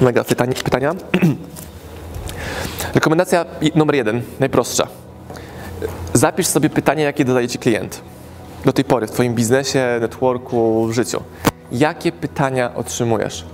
Mega 0.00 0.24
pytanie, 0.24 0.54
pytania. 0.64 0.94
Rekomendacja 2.94 3.44
numer 3.74 3.94
jeden, 3.94 4.22
najprostsza. 4.40 4.86
Zapisz 6.12 6.46
sobie 6.46 6.70
pytania, 6.70 7.04
jakie 7.04 7.24
dodaje 7.24 7.48
Ci 7.48 7.58
klient 7.58 8.00
do 8.64 8.72
tej 8.72 8.84
pory 8.84 9.06
w 9.06 9.10
Twoim 9.10 9.34
biznesie, 9.34 9.98
networku, 10.00 10.86
w 10.86 10.92
życiu. 10.92 11.22
Jakie 11.72 12.12
pytania 12.12 12.74
otrzymujesz? 12.74 13.44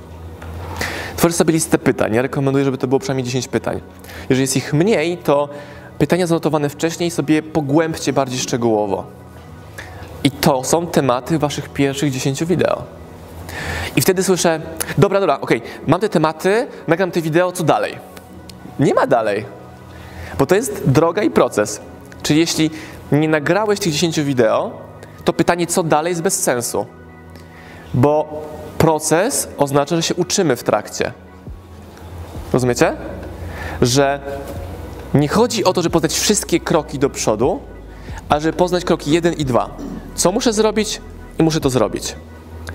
Tworz 1.17 1.35
sobie 1.35 1.53
listę 1.53 1.79
pytań. 1.79 2.15
Ja 2.15 2.23
rekomenduję, 2.23 2.65
żeby 2.65 2.79
to 2.79 2.87
było 2.87 2.99
przynajmniej 2.99 3.25
10 3.25 3.49
pytań. 3.49 3.81
Jeżeli 4.29 4.43
jest 4.43 4.57
ich 4.57 4.73
mniej, 4.73 5.19
to 5.19 5.49
pytania 5.99 6.27
zanotowane 6.27 6.69
wcześniej 6.69 7.11
sobie 7.11 7.43
pogłębcie 7.43 8.13
bardziej 8.13 8.39
szczegółowo. 8.39 9.05
I 10.25 10.31
to 10.31 10.65
są 10.65 10.87
tematy 10.87 11.39
Waszych 11.39 11.69
pierwszych 11.69 12.13
10 12.13 12.45
wideo. 12.45 12.83
I 13.97 14.01
wtedy 14.01 14.23
słyszę, 14.23 14.61
dobra, 14.99 15.21
dobra, 15.21 15.41
okej, 15.41 15.63
mam 15.87 16.01
te 16.01 16.09
tematy, 16.09 16.67
nagram 16.89 17.11
te 17.11 17.21
wideo, 17.21 17.53
co 17.53 17.65
dalej? 17.65 18.14
Nie 18.79 18.95
ma 18.95 19.07
dalej, 19.07 19.45
bo 20.39 20.47
to 20.47 20.55
jest 20.55 20.83
droga 20.91 21.23
i 21.23 21.31
proces. 21.31 21.81
Czyli 22.23 22.41
jeśli 22.41 22.71
nie 23.13 23.29
nagrałeś 23.29 23.81
tych 23.81 23.93
10 23.93 24.21
wideo, 24.21 24.71
to 25.25 25.33
pytanie, 25.33 25.67
co 25.67 25.83
dalej, 25.83 26.11
jest 26.11 26.23
bez 26.23 26.43
sensu. 26.43 26.87
Bo 27.95 28.43
proces 28.79 29.49
oznacza, 29.59 29.97
że 29.97 30.03
się 30.03 30.15
uczymy 30.15 30.57
w 30.57 30.63
trakcie. 30.63 31.13
Rozumiecie? 32.53 32.97
Że 33.83 34.21
nie 35.15 35.29
chodzi 35.29 35.65
o 35.65 35.73
to, 35.73 35.83
żeby 35.83 35.93
poznać 35.93 36.13
wszystkie 36.13 36.61
kroki 36.61 36.99
do 36.99 37.11
przodu, 37.11 37.61
a 38.29 38.41
żeby 38.41 38.59
poznać 38.59 38.85
kroki 38.85 39.11
1 39.11 39.35
i 39.35 39.45
2. 39.45 39.77
Co 40.15 40.33
muszę 40.33 40.53
zrobić 40.53 41.01
i 41.39 41.43
muszę 41.43 41.61
to 41.61 41.71
zrobić. 41.71 42.17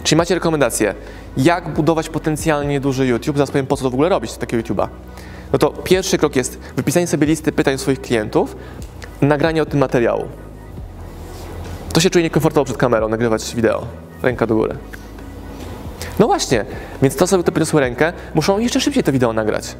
Czyli 0.03 0.17
macie 0.17 0.35
rekomendacje, 0.35 0.95
jak 1.37 1.73
budować 1.73 2.09
potencjalnie 2.09 2.79
duży 2.79 3.07
YouTube. 3.07 3.37
Zaraz 3.37 3.51
powiem, 3.51 3.67
po 3.67 3.77
co 3.77 3.83
to 3.83 3.89
w 3.89 3.93
ogóle 3.93 4.09
robić, 4.09 4.33
takiego 4.33 4.63
YouTube'a. 4.63 4.87
No 5.53 5.59
to 5.59 5.69
pierwszy 5.69 6.17
krok 6.17 6.35
jest 6.35 6.59
wypisanie 6.75 7.07
sobie 7.07 7.27
listy 7.27 7.51
pytań 7.51 7.77
swoich 7.77 8.01
klientów, 8.01 8.55
nagranie 9.21 9.61
o 9.61 9.65
tym 9.65 9.79
materiału. 9.79 10.27
To 11.93 11.99
się 11.99 12.09
czuje 12.09 12.23
niekomfortowo 12.23 12.65
przed 12.65 12.77
kamerą, 12.77 13.09
nagrywać 13.09 13.55
wideo. 13.55 13.85
Ręka 14.21 14.47
do 14.47 14.55
góry. 14.55 14.75
No 16.19 16.27
właśnie, 16.27 16.65
więc 17.01 17.15
to 17.15 17.27
sobie, 17.27 17.43
kto 17.43 17.51
podniosły 17.51 17.81
rękę, 17.81 18.13
muszą 18.35 18.59
jeszcze 18.59 18.81
szybciej 18.81 19.03
to 19.03 19.11
wideo 19.11 19.33
nagrać. 19.33 19.75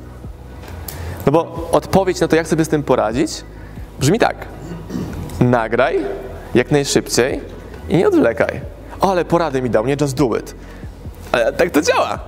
No 1.25 1.31
bo 1.31 1.69
odpowiedź 1.71 2.19
na 2.19 2.27
to, 2.27 2.35
jak 2.35 2.47
sobie 2.47 2.65
z 2.65 2.69
tym 2.69 2.83
poradzić, 2.83 3.43
brzmi 3.99 4.19
tak. 4.19 4.45
Nagraj 5.39 6.05
jak 6.55 6.71
najszybciej 6.71 7.41
i 7.89 7.97
nie 7.97 8.07
odwlekaj. 8.07 8.61
O, 8.99 9.11
ale 9.11 9.25
porady 9.25 9.61
mi 9.61 9.69
dał, 9.69 9.85
nie 9.85 9.97
just 10.01 10.15
do 10.17 10.37
it. 10.37 10.55
Ale 11.31 11.53
tak 11.53 11.69
to 11.69 11.81
działa. 11.81 12.19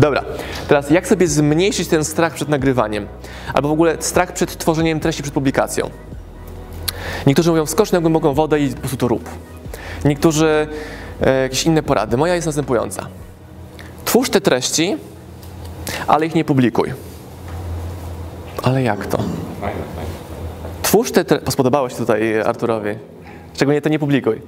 Dobra, 0.00 0.24
teraz 0.68 0.90
jak 0.90 1.08
sobie 1.08 1.28
zmniejszyć 1.28 1.88
ten 1.88 2.04
strach 2.04 2.34
przed 2.34 2.48
nagrywaniem? 2.48 3.08
Albo 3.54 3.68
w 3.68 3.72
ogóle 3.72 3.96
strach 4.00 4.32
przed 4.32 4.56
tworzeniem 4.56 5.00
treści 5.00 5.22
przed 5.22 5.34
publikacją? 5.34 5.90
Niektórzy 7.26 7.50
mówią, 7.50 7.66
skocz 7.66 7.92
na 7.92 8.00
głęboką 8.00 8.34
wodę 8.34 8.60
i 8.60 8.68
po 8.68 8.80
prostu 8.80 8.96
to 8.96 9.08
rób. 9.08 9.28
Niektórzy 10.04 10.68
e, 11.20 11.42
jakieś 11.42 11.64
inne 11.64 11.82
porady. 11.82 12.16
Moja 12.16 12.34
jest 12.34 12.46
następująca. 12.46 13.06
Twórz 14.04 14.30
te 14.30 14.40
treści, 14.40 14.96
ale 16.06 16.26
ich 16.26 16.34
nie 16.34 16.44
publikuj. 16.44 16.92
Ale 18.62 18.82
jak 18.82 19.06
to? 19.06 19.18
Twórz 20.82 21.12
te 21.12 21.24
treści. 21.24 21.52
Spodobało 21.52 21.88
się 21.88 21.96
tutaj 21.96 22.40
Arturowi. 22.40 22.90
Szczególnie 23.54 23.82
to 23.82 23.88
nie 23.88 23.98
publikuj. 23.98 24.42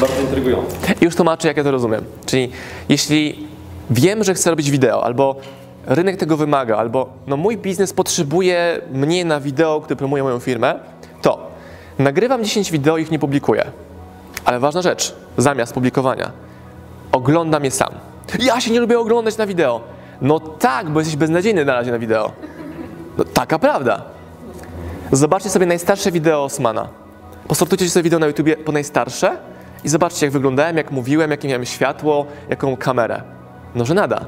Bardzo 0.00 0.20
intrygujące. 0.20 0.76
I 1.00 1.04
już 1.04 1.16
tłumaczę, 1.16 1.48
jak 1.48 1.56
ja 1.56 1.64
to 1.64 1.70
rozumiem. 1.70 2.04
Czyli 2.26 2.50
jeśli 2.88 3.47
wiem, 3.90 4.24
że 4.24 4.34
chcę 4.34 4.50
robić 4.50 4.70
wideo, 4.70 5.04
albo 5.04 5.36
rynek 5.86 6.16
tego 6.16 6.36
wymaga, 6.36 6.76
albo 6.76 7.08
no, 7.26 7.36
mój 7.36 7.56
biznes 7.56 7.92
potrzebuje 7.92 8.80
mnie 8.92 9.24
na 9.24 9.40
wideo, 9.40 9.80
które 9.80 9.96
promuje 9.96 10.22
moją 10.22 10.38
firmę, 10.38 10.74
to 11.22 11.50
nagrywam 11.98 12.44
10 12.44 12.70
wideo 12.70 12.98
i 12.98 13.02
ich 13.02 13.10
nie 13.10 13.18
publikuję. 13.18 13.64
Ale 14.44 14.60
ważna 14.60 14.82
rzecz, 14.82 15.14
zamiast 15.36 15.72
publikowania, 15.72 16.30
oglądam 17.12 17.64
je 17.64 17.70
sam. 17.70 17.90
Ja 18.38 18.60
się 18.60 18.70
nie 18.70 18.80
lubię 18.80 18.98
oglądać 18.98 19.36
na 19.36 19.46
wideo. 19.46 19.80
No 20.20 20.40
tak, 20.40 20.90
bo 20.90 21.00
jesteś 21.00 21.16
beznadziejny 21.16 21.64
na 21.64 21.72
razie 21.72 21.90
na 21.90 21.98
wideo. 21.98 22.32
No, 23.18 23.24
taka 23.24 23.58
prawda. 23.58 24.02
Zobaczcie 25.12 25.50
sobie 25.50 25.66
najstarsze 25.66 26.12
wideo 26.12 26.44
Osmana. 26.44 26.88
Posortujcie 27.48 27.90
sobie 27.90 28.02
wideo 28.02 28.18
na 28.18 28.26
YouTubie 28.26 28.56
po 28.56 28.72
najstarsze 28.72 29.36
i 29.84 29.88
zobaczcie, 29.88 30.26
jak 30.26 30.32
wyglądałem, 30.32 30.76
jak 30.76 30.90
mówiłem, 30.90 31.30
jakie 31.30 31.48
miałem 31.48 31.66
światło, 31.66 32.26
jaką 32.48 32.76
kamerę. 32.76 33.22
No, 33.78 33.84
że 33.84 33.94
nada. 33.94 34.24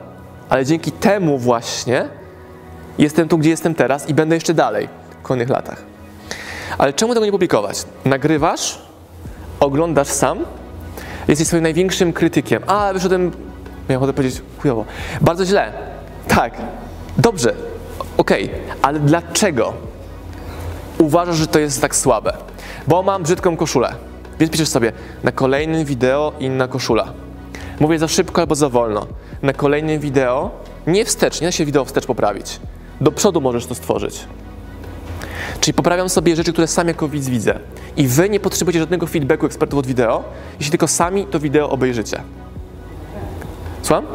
Ale 0.49 0.65
dzięki 0.65 0.93
temu 0.93 1.39
właśnie 1.39 2.09
jestem 2.99 3.29
tu, 3.29 3.39
gdzie 3.39 3.51
jestem 3.51 3.75
teraz 3.75 4.09
i 4.09 4.15
będę 4.15 4.35
jeszcze 4.37 4.55
dalej 4.55 4.89
w 5.11 5.23
kolejnych 5.23 5.49
latach. 5.49 5.83
Ale 6.79 6.93
czemu 6.93 7.15
tego 7.15 7.27
nie 7.27 7.33
publikować? 7.33 7.85
Nagrywasz, 8.05 8.79
oglądasz 9.61 10.09
sam, 10.09 10.39
jesteś 11.29 11.47
swoim 11.47 11.63
największym 11.63 12.13
krytykiem. 12.13 12.63
A, 12.67 12.93
wyszedłem, 12.93 13.31
miałem 13.89 14.03
ochotę 14.03 14.13
powiedzieć 14.13 14.43
chujowo. 14.59 14.85
Bardzo 15.21 15.45
źle. 15.45 15.73
Tak. 16.29 16.55
Dobrze. 17.19 17.55
Okej. 18.17 18.51
Ale 18.83 19.01
dlaczego? 19.01 19.73
uważasz, 20.99 21.37
że 21.37 21.47
to 21.47 21.59
jest 21.59 21.81
tak 21.81 21.97
słabe. 21.97 22.33
Bo 22.87 23.03
mam 23.03 23.23
brzydką 23.23 23.57
koszulę. 23.57 23.95
Więc 24.41 24.53
piszesz 24.53 24.69
sobie, 24.69 24.93
na 25.23 25.33
kolejnym 25.33 25.85
wideo 25.85 26.33
inna 26.41 26.69
koszula. 26.69 27.13
Mówię 27.81 27.99
za 27.99 28.09
szybko 28.09 28.41
albo 28.41 28.55
za 28.55 28.69
wolno. 28.69 29.07
Na 29.43 29.53
kolejnym 29.53 30.01
wideo, 30.01 30.51
nie 30.87 31.05
wstecz, 31.05 31.41
nie 31.41 31.49
da 31.49 31.53
się 31.53 31.65
wideo 31.65 31.85
wstecz 31.85 32.07
poprawić. 32.07 32.61
Do 33.01 33.13
przodu 33.13 33.41
możesz 33.41 33.67
to 33.67 33.75
stworzyć. 33.75 34.25
Czyli 35.61 35.75
poprawiam 35.75 36.09
sobie 36.09 36.37
rzeczy, 36.37 36.53
które 36.53 36.67
sam 36.67 36.89
jako 36.89 37.09
widz 37.09 37.29
widzę. 37.29 37.59
I 37.97 38.07
wy 38.07 38.29
nie 38.29 38.41
potrzebujecie 38.41 38.81
żadnego 38.81 39.07
feedbacku 39.07 39.47
ekspertów 39.47 39.79
od 39.79 39.87
wideo, 39.87 40.25
jeśli 40.59 40.71
tylko 40.71 40.89
sami 40.89 41.27
to 41.27 41.41
wideo 41.41 41.71
obejrzycie. 41.71 42.23
Słucham? 43.83 44.07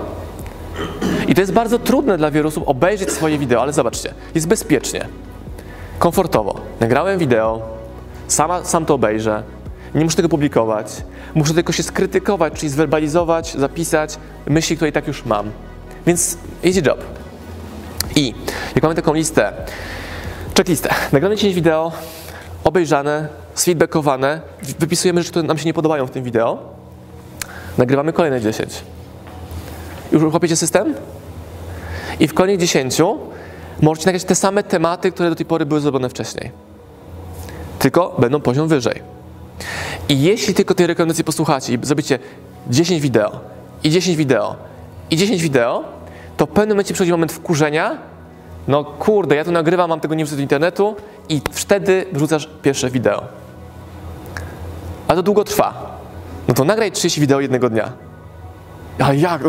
I 1.28 1.36
to 1.36 1.42
jest 1.42 1.54
bardzo 1.54 1.80
trudne 1.80 2.18
dla 2.18 2.32
wielu 2.32 2.48
osób 2.48 2.64
obejrzeć 2.68 3.12
swoje 3.12 3.38
wideo, 3.38 3.62
ale 3.62 3.74
zobaczcie, 3.74 4.14
jest 4.36 4.48
bezpiecznie 4.48 5.08
komfortowo. 6.00 6.62
Nagrałem 6.80 7.20
wideo, 7.20 7.62
sama, 8.28 8.64
sam 8.64 8.86
to 8.86 8.94
obejrzę, 8.94 9.44
nie 9.96 10.04
muszę 10.04 10.16
tego 10.16 10.30
publikować, 10.30 11.04
muszę 11.36 11.54
tylko 11.54 11.74
się 11.74 11.84
skrytykować, 11.84 12.54
czyli 12.54 12.70
zwerbalizować, 12.70 13.54
zapisać 13.54 14.18
myśli, 14.48 14.76
które 14.76 14.90
i 14.90 14.92
tak 14.92 15.08
już 15.08 15.26
mam. 15.26 15.52
Więc 16.08 16.38
easy 16.66 16.82
job. 16.86 17.00
I 18.16 18.34
jak 18.76 18.84
mamy 18.84 18.96
taką 18.96 19.14
listę, 19.14 19.54
checklistę, 20.58 20.90
nagramy 21.12 21.36
10 21.36 21.56
wideo, 21.56 21.92
obejrzane, 22.64 23.28
sfeedbackowane, 23.56 24.42
wypisujemy 24.80 25.22
rzeczy, 25.22 25.32
które 25.32 25.48
nam 25.48 25.58
się 25.58 25.66
nie 25.66 25.74
podobają 25.74 26.06
w 26.08 26.12
tym 26.12 26.24
wideo, 26.24 26.58
nagrywamy 27.78 28.14
kolejne 28.14 28.42
10. 28.42 28.74
Już 30.12 30.34
łapiecie 30.34 30.56
system? 30.56 30.94
I 32.20 32.28
w 32.28 32.34
kolejnych 32.34 32.60
10 32.60 32.98
możecie 33.82 34.06
nagrać 34.06 34.24
te 34.24 34.36
same 34.36 34.64
tematy, 34.64 35.12
które 35.12 35.30
do 35.30 35.36
tej 35.36 35.46
pory 35.46 35.66
były 35.66 35.82
zrobione 35.82 36.10
wcześniej. 36.10 36.52
Tylko 37.80 38.16
będą 38.20 38.42
poziom 38.42 38.68
wyżej. 38.68 39.02
I 40.10 40.22
jeśli 40.22 40.54
tylko 40.54 40.74
tej 40.74 40.88
rekomendacji 40.88 41.24
posłuchacie 41.24 41.74
i 41.74 41.80
zrobicie 41.82 42.20
10 42.68 43.02
wideo, 43.02 43.40
i 43.84 43.90
10 43.90 44.18
wideo, 44.18 44.56
i 45.10 45.18
10 45.18 45.42
wideo, 45.42 45.84
to 46.38 46.46
w 46.46 46.50
pewnym 46.50 46.70
momencie 46.70 46.94
przychodzi 46.94 47.12
moment 47.12 47.32
wkurzenia 47.32 47.98
No 48.68 48.84
kurde, 48.84 49.36
ja 49.36 49.46
tu 49.46 49.52
nagrywam, 49.52 49.90
mam 49.90 50.00
tego 50.00 50.16
nie 50.16 50.26
wrzucę 50.26 50.36
do 50.36 50.42
internetu 50.42 50.96
i 51.30 51.42
wtedy 51.52 52.06
wrzucasz 52.14 52.50
pierwsze 52.62 52.90
wideo. 52.90 53.24
A 55.08 55.16
to 55.16 55.24
długo 55.24 55.44
trwa. 55.44 55.98
No 56.48 56.54
to 56.54 56.64
nagraj 56.64 56.92
30 56.92 57.22
wideo 57.22 57.40
jednego 57.40 57.70
dnia. 57.70 57.92
Ale 59.00 59.18
jak? 59.18 59.42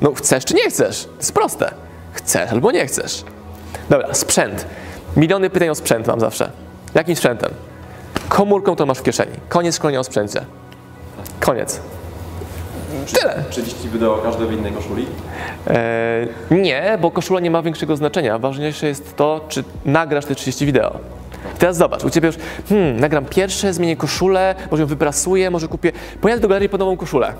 No 0.00 0.14
chcesz 0.14 0.44
czy 0.44 0.54
nie 0.54 0.70
chcesz? 0.70 1.04
To 1.04 1.16
jest 1.16 1.32
proste. 1.32 1.74
Chcesz 2.12 2.52
albo 2.52 2.72
nie 2.72 2.86
chcesz. 2.86 3.24
Dobra, 3.90 4.14
sprzęt. 4.14 4.66
Miliony 5.16 5.50
pytań 5.50 5.68
o 5.68 5.74
sprzęt 5.74 6.06
mam 6.06 6.20
zawsze. 6.20 6.50
Jakim 6.94 7.16
sprzętem? 7.16 7.50
Komórką 8.28 8.76
to 8.76 8.86
masz 8.86 8.98
w 8.98 9.02
kieszeni. 9.02 9.32
Koniec 9.48 9.76
szkolenia 9.76 10.00
o 10.00 10.04
sprzęcie. 10.04 10.40
Koniec. 11.40 11.80
Tyle. 13.20 13.44
30 13.50 13.88
wideo 13.88 14.18
każde 14.18 14.46
w 14.46 14.52
innej 14.52 14.72
koszuli. 14.72 15.06
Eee, 15.66 16.28
nie, 16.50 16.98
bo 17.00 17.10
koszula 17.10 17.40
nie 17.40 17.50
ma 17.50 17.62
większego 17.62 17.96
znaczenia. 17.96 18.38
Ważniejsze 18.38 18.86
jest 18.86 19.16
to, 19.16 19.44
czy 19.48 19.64
nagrasz 19.84 20.24
te 20.24 20.34
30 20.34 20.66
wideo. 20.66 20.98
Teraz 21.58 21.76
zobacz, 21.76 22.04
u 22.04 22.10
Ciebie 22.10 22.26
już, 22.26 22.36
hmm, 22.68 23.00
nagram 23.00 23.24
pierwsze, 23.24 23.72
zmienię 23.72 23.96
koszulę, 23.96 24.54
może 24.70 24.82
ją 24.82 24.86
wyprasuję, 24.86 25.50
może 25.50 25.68
kupię, 25.68 25.92
pojadę 26.20 26.40
do 26.40 26.48
galerii 26.48 26.68
po 26.68 26.78
nową 26.78 26.96
koszulę. 26.96 27.34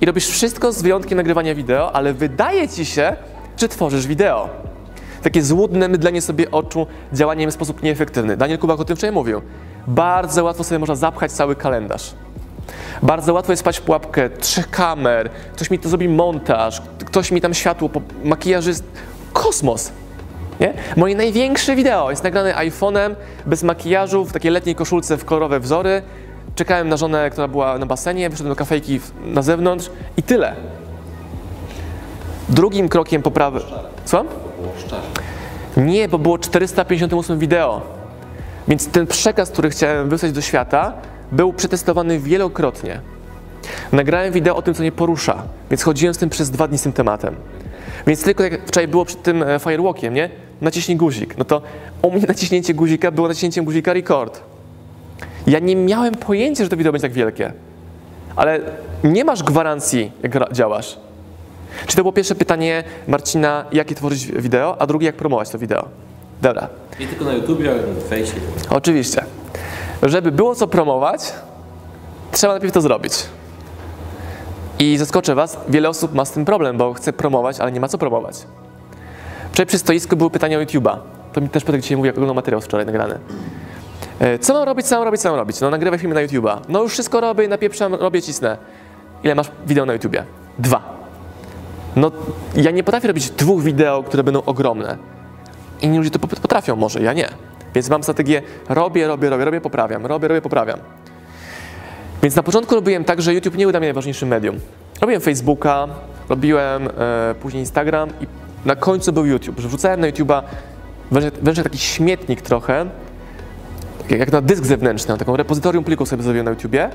I 0.00 0.06
robisz 0.06 0.28
wszystko 0.28 0.72
z 0.72 0.82
wyjątkiem 0.82 1.16
nagrywania 1.16 1.54
wideo, 1.54 1.92
ale 1.92 2.14
wydaje 2.14 2.68
Ci 2.68 2.86
się, 2.86 3.16
że 3.56 3.68
tworzysz 3.68 4.06
wideo. 4.06 4.48
Takie 5.22 5.42
złudne 5.42 5.88
mydlenie 5.88 6.22
sobie 6.22 6.50
oczu 6.50 6.86
działaniem 7.12 7.50
w 7.50 7.54
sposób 7.54 7.82
nieefektywny. 7.82 8.36
Daniel 8.36 8.58
Kubak 8.58 8.80
o 8.80 8.84
tym 8.84 8.96
wczoraj 8.96 9.14
mówił. 9.14 9.42
Bardzo 9.86 10.44
łatwo 10.44 10.64
sobie 10.64 10.78
można 10.78 10.94
zapchać 10.94 11.32
cały 11.32 11.56
kalendarz. 11.56 12.14
Bardzo 13.02 13.34
łatwo 13.34 13.52
jest 13.52 13.60
spać 13.60 13.78
w 13.78 13.82
pułapkę 13.82 14.30
trzech 14.30 14.70
kamer, 14.70 15.30
ktoś 15.52 15.70
mi 15.70 15.78
to 15.78 15.88
zrobi 15.88 16.08
montaż, 16.08 16.82
ktoś 17.04 17.30
mi 17.30 17.40
tam 17.40 17.54
światło, 17.54 17.90
makijażyst, 18.24 18.84
kosmos. 19.32 19.92
Nie? 20.60 20.74
Moje 20.96 21.16
największe 21.16 21.76
wideo 21.76 22.10
jest 22.10 22.24
nagrane 22.24 22.54
iPhone'em, 22.54 23.14
bez 23.46 23.62
makijażu, 23.62 24.24
w 24.24 24.32
takiej 24.32 24.50
letniej 24.50 24.74
koszulce 24.74 25.16
w 25.16 25.24
kolorowe 25.24 25.60
wzory. 25.60 26.02
Czekałem 26.54 26.88
na 26.88 26.96
żonę, 26.96 27.30
która 27.30 27.48
była 27.48 27.78
na 27.78 27.86
basenie, 27.86 28.30
wyszedłem 28.30 28.52
do 28.52 28.56
kafejki 28.56 29.00
na 29.24 29.42
zewnątrz 29.42 29.90
i 30.16 30.22
tyle. 30.22 30.56
Drugim 32.48 32.88
krokiem 32.88 33.22
poprawy... 33.22 33.60
Szczerze. 34.78 35.02
Nie, 35.76 36.08
bo 36.08 36.18
było 36.18 36.38
458 36.38 37.38
wideo. 37.38 38.03
Więc 38.68 38.88
ten 38.88 39.06
przekaz, 39.06 39.50
który 39.50 39.70
chciałem 39.70 40.08
wysłać 40.08 40.32
do 40.32 40.40
świata, 40.40 40.92
był 41.32 41.52
przetestowany 41.52 42.18
wielokrotnie. 42.18 43.00
Nagrałem 43.92 44.32
wideo 44.32 44.56
o 44.56 44.62
tym, 44.62 44.74
co 44.74 44.80
mnie 44.80 44.92
porusza, 44.92 45.42
więc 45.70 45.82
chodziłem 45.82 46.14
z 46.14 46.18
tym 46.18 46.30
przez 46.30 46.50
dwa 46.50 46.68
dni 46.68 46.78
z 46.78 46.82
tym 46.82 46.92
tematem. 46.92 47.34
Więc 48.06 48.22
tylko 48.22 48.42
jak 48.42 48.66
wczoraj 48.66 48.88
było 48.88 49.04
przed 49.04 49.22
tym 49.22 49.42
e, 49.42 49.58
firewalkiem, 49.58 50.14
nie? 50.14 50.30
Naciśnij 50.60 50.96
guzik. 50.96 51.38
No 51.38 51.44
to 51.44 51.62
u 52.02 52.10
mnie 52.10 52.26
naciśnięcie 52.28 52.74
guzika 52.74 53.10
było 53.10 53.28
naciśnięciem 53.28 53.64
guzika 53.64 53.92
record. 53.92 54.40
Ja 55.46 55.58
nie 55.58 55.76
miałem 55.76 56.14
pojęcia, 56.14 56.64
że 56.64 56.70
to 56.70 56.76
wideo 56.76 56.92
będzie 56.92 57.08
tak 57.08 57.12
wielkie. 57.12 57.52
Ale 58.36 58.60
nie 59.04 59.24
masz 59.24 59.42
gwarancji, 59.42 60.12
jak 60.22 60.52
działasz. 60.52 60.98
Czy 61.86 61.96
to 61.96 62.02
było 62.02 62.12
pierwsze 62.12 62.34
pytanie 62.34 62.84
Marcina, 63.08 63.64
jakie 63.72 63.94
tworzyć 63.94 64.26
wideo, 64.26 64.76
a 64.82 64.86
drugie, 64.86 65.06
jak 65.06 65.16
promować 65.16 65.50
to 65.50 65.58
wideo? 65.58 65.88
Dobra, 66.42 66.68
Nie 67.00 67.06
tylko 67.06 67.24
na 67.24 67.32
YouTubie, 67.32 67.70
ale 67.70 67.80
na 67.80 68.00
fejsie. 68.08 68.34
oczywiście. 68.70 69.24
Żeby 70.02 70.32
było 70.32 70.54
co 70.54 70.66
promować, 70.66 71.32
trzeba 72.32 72.52
najpierw 72.52 72.72
to 72.72 72.80
zrobić. 72.80 73.12
I 74.78 74.96
zaskoczę 74.98 75.34
Was, 75.34 75.56
wiele 75.68 75.88
osób 75.88 76.14
ma 76.14 76.24
z 76.24 76.30
tym 76.32 76.44
problem, 76.44 76.76
bo 76.78 76.94
chce 76.94 77.12
promować, 77.12 77.60
ale 77.60 77.72
nie 77.72 77.80
ma 77.80 77.88
co 77.88 77.98
promować. 77.98 78.36
Wczoraj 79.52 79.66
przy 79.66 79.78
stoisku 79.78 80.16
były 80.16 80.30
pytania 80.30 80.58
o 80.58 80.60
YouTube'a. 80.60 80.96
To 81.32 81.40
mi 81.40 81.48
też 81.48 81.64
Piotrek 81.64 81.82
dzisiaj 81.82 81.96
mówi, 81.96 82.06
jak 82.06 82.16
oglądał 82.16 82.34
materiał 82.34 82.60
wczoraj 82.60 82.86
nagrany. 82.86 83.18
E, 84.20 84.38
Co 84.38 84.54
mam 84.54 84.62
robić, 84.64 84.86
co 84.86 84.94
mam 84.96 85.04
robić, 85.04 85.20
co 85.20 85.28
mam 85.30 85.38
robić? 85.38 85.60
No 85.60 85.70
nagrywaj 85.70 85.98
filmy 85.98 86.14
na 86.14 86.20
YouTube'a. 86.26 86.56
No 86.68 86.82
już 86.82 86.92
wszystko 86.92 87.20
robię, 87.20 87.48
napieprzam, 87.48 87.94
robię, 87.94 88.22
cisnę. 88.22 88.56
Ile 89.24 89.34
masz 89.34 89.50
wideo 89.66 89.86
na 89.86 89.92
YouTubie? 89.92 90.24
Dwa. 90.58 90.80
No, 91.96 92.10
ja 92.56 92.70
nie 92.70 92.84
potrafię 92.84 93.08
robić 93.08 93.30
dwóch 93.30 93.62
wideo, 93.62 94.02
które 94.02 94.24
będą 94.24 94.42
ogromne. 94.42 94.96
Inni 95.84 95.98
ludzie 95.98 96.10
to 96.10 96.18
pot- 96.18 96.40
potrafią, 96.40 96.76
może 96.76 97.00
ja 97.00 97.12
nie. 97.12 97.28
Więc 97.74 97.90
mam 97.90 98.02
strategię 98.02 98.42
robię, 98.68 99.06
robię, 99.08 99.30
robię, 99.30 99.44
robię, 99.44 99.60
poprawiam, 99.60 100.06
robię, 100.06 100.28
robię, 100.28 100.40
poprawiam. 100.42 100.78
Więc 102.22 102.36
na 102.36 102.42
początku 102.42 102.74
robiłem 102.74 103.04
tak, 103.04 103.22
że 103.22 103.34
YouTube 103.34 103.56
nie 103.56 103.64
był 103.64 103.70
dla 103.72 103.80
mnie 103.80 103.88
najważniejszym 103.88 104.28
medium. 104.28 104.56
Robiłem 105.00 105.20
Facebooka, 105.22 105.88
robiłem 106.28 106.88
e, 106.88 106.90
później 107.40 107.60
Instagram 107.60 108.08
i 108.20 108.26
na 108.64 108.76
końcu 108.76 109.12
był 109.12 109.26
YouTube, 109.26 109.60
że 109.60 109.68
wrzucałem 109.68 110.00
na 110.00 110.10
YouTube'a 110.10 110.42
wręcz, 111.10 111.34
wręcz 111.42 111.62
taki 111.62 111.78
śmietnik 111.78 112.42
trochę, 112.42 112.86
jak- 114.10 114.32
na 114.32 114.40
dysk 114.40 114.64
zewnętrzny, 114.64 115.18
taką 115.18 115.36
repozytorium 115.36 115.84
plików 115.84 116.08
sobie 116.08 116.22
zrobiłem 116.22 116.44
na 116.44 116.50
YouTubie 116.50 116.90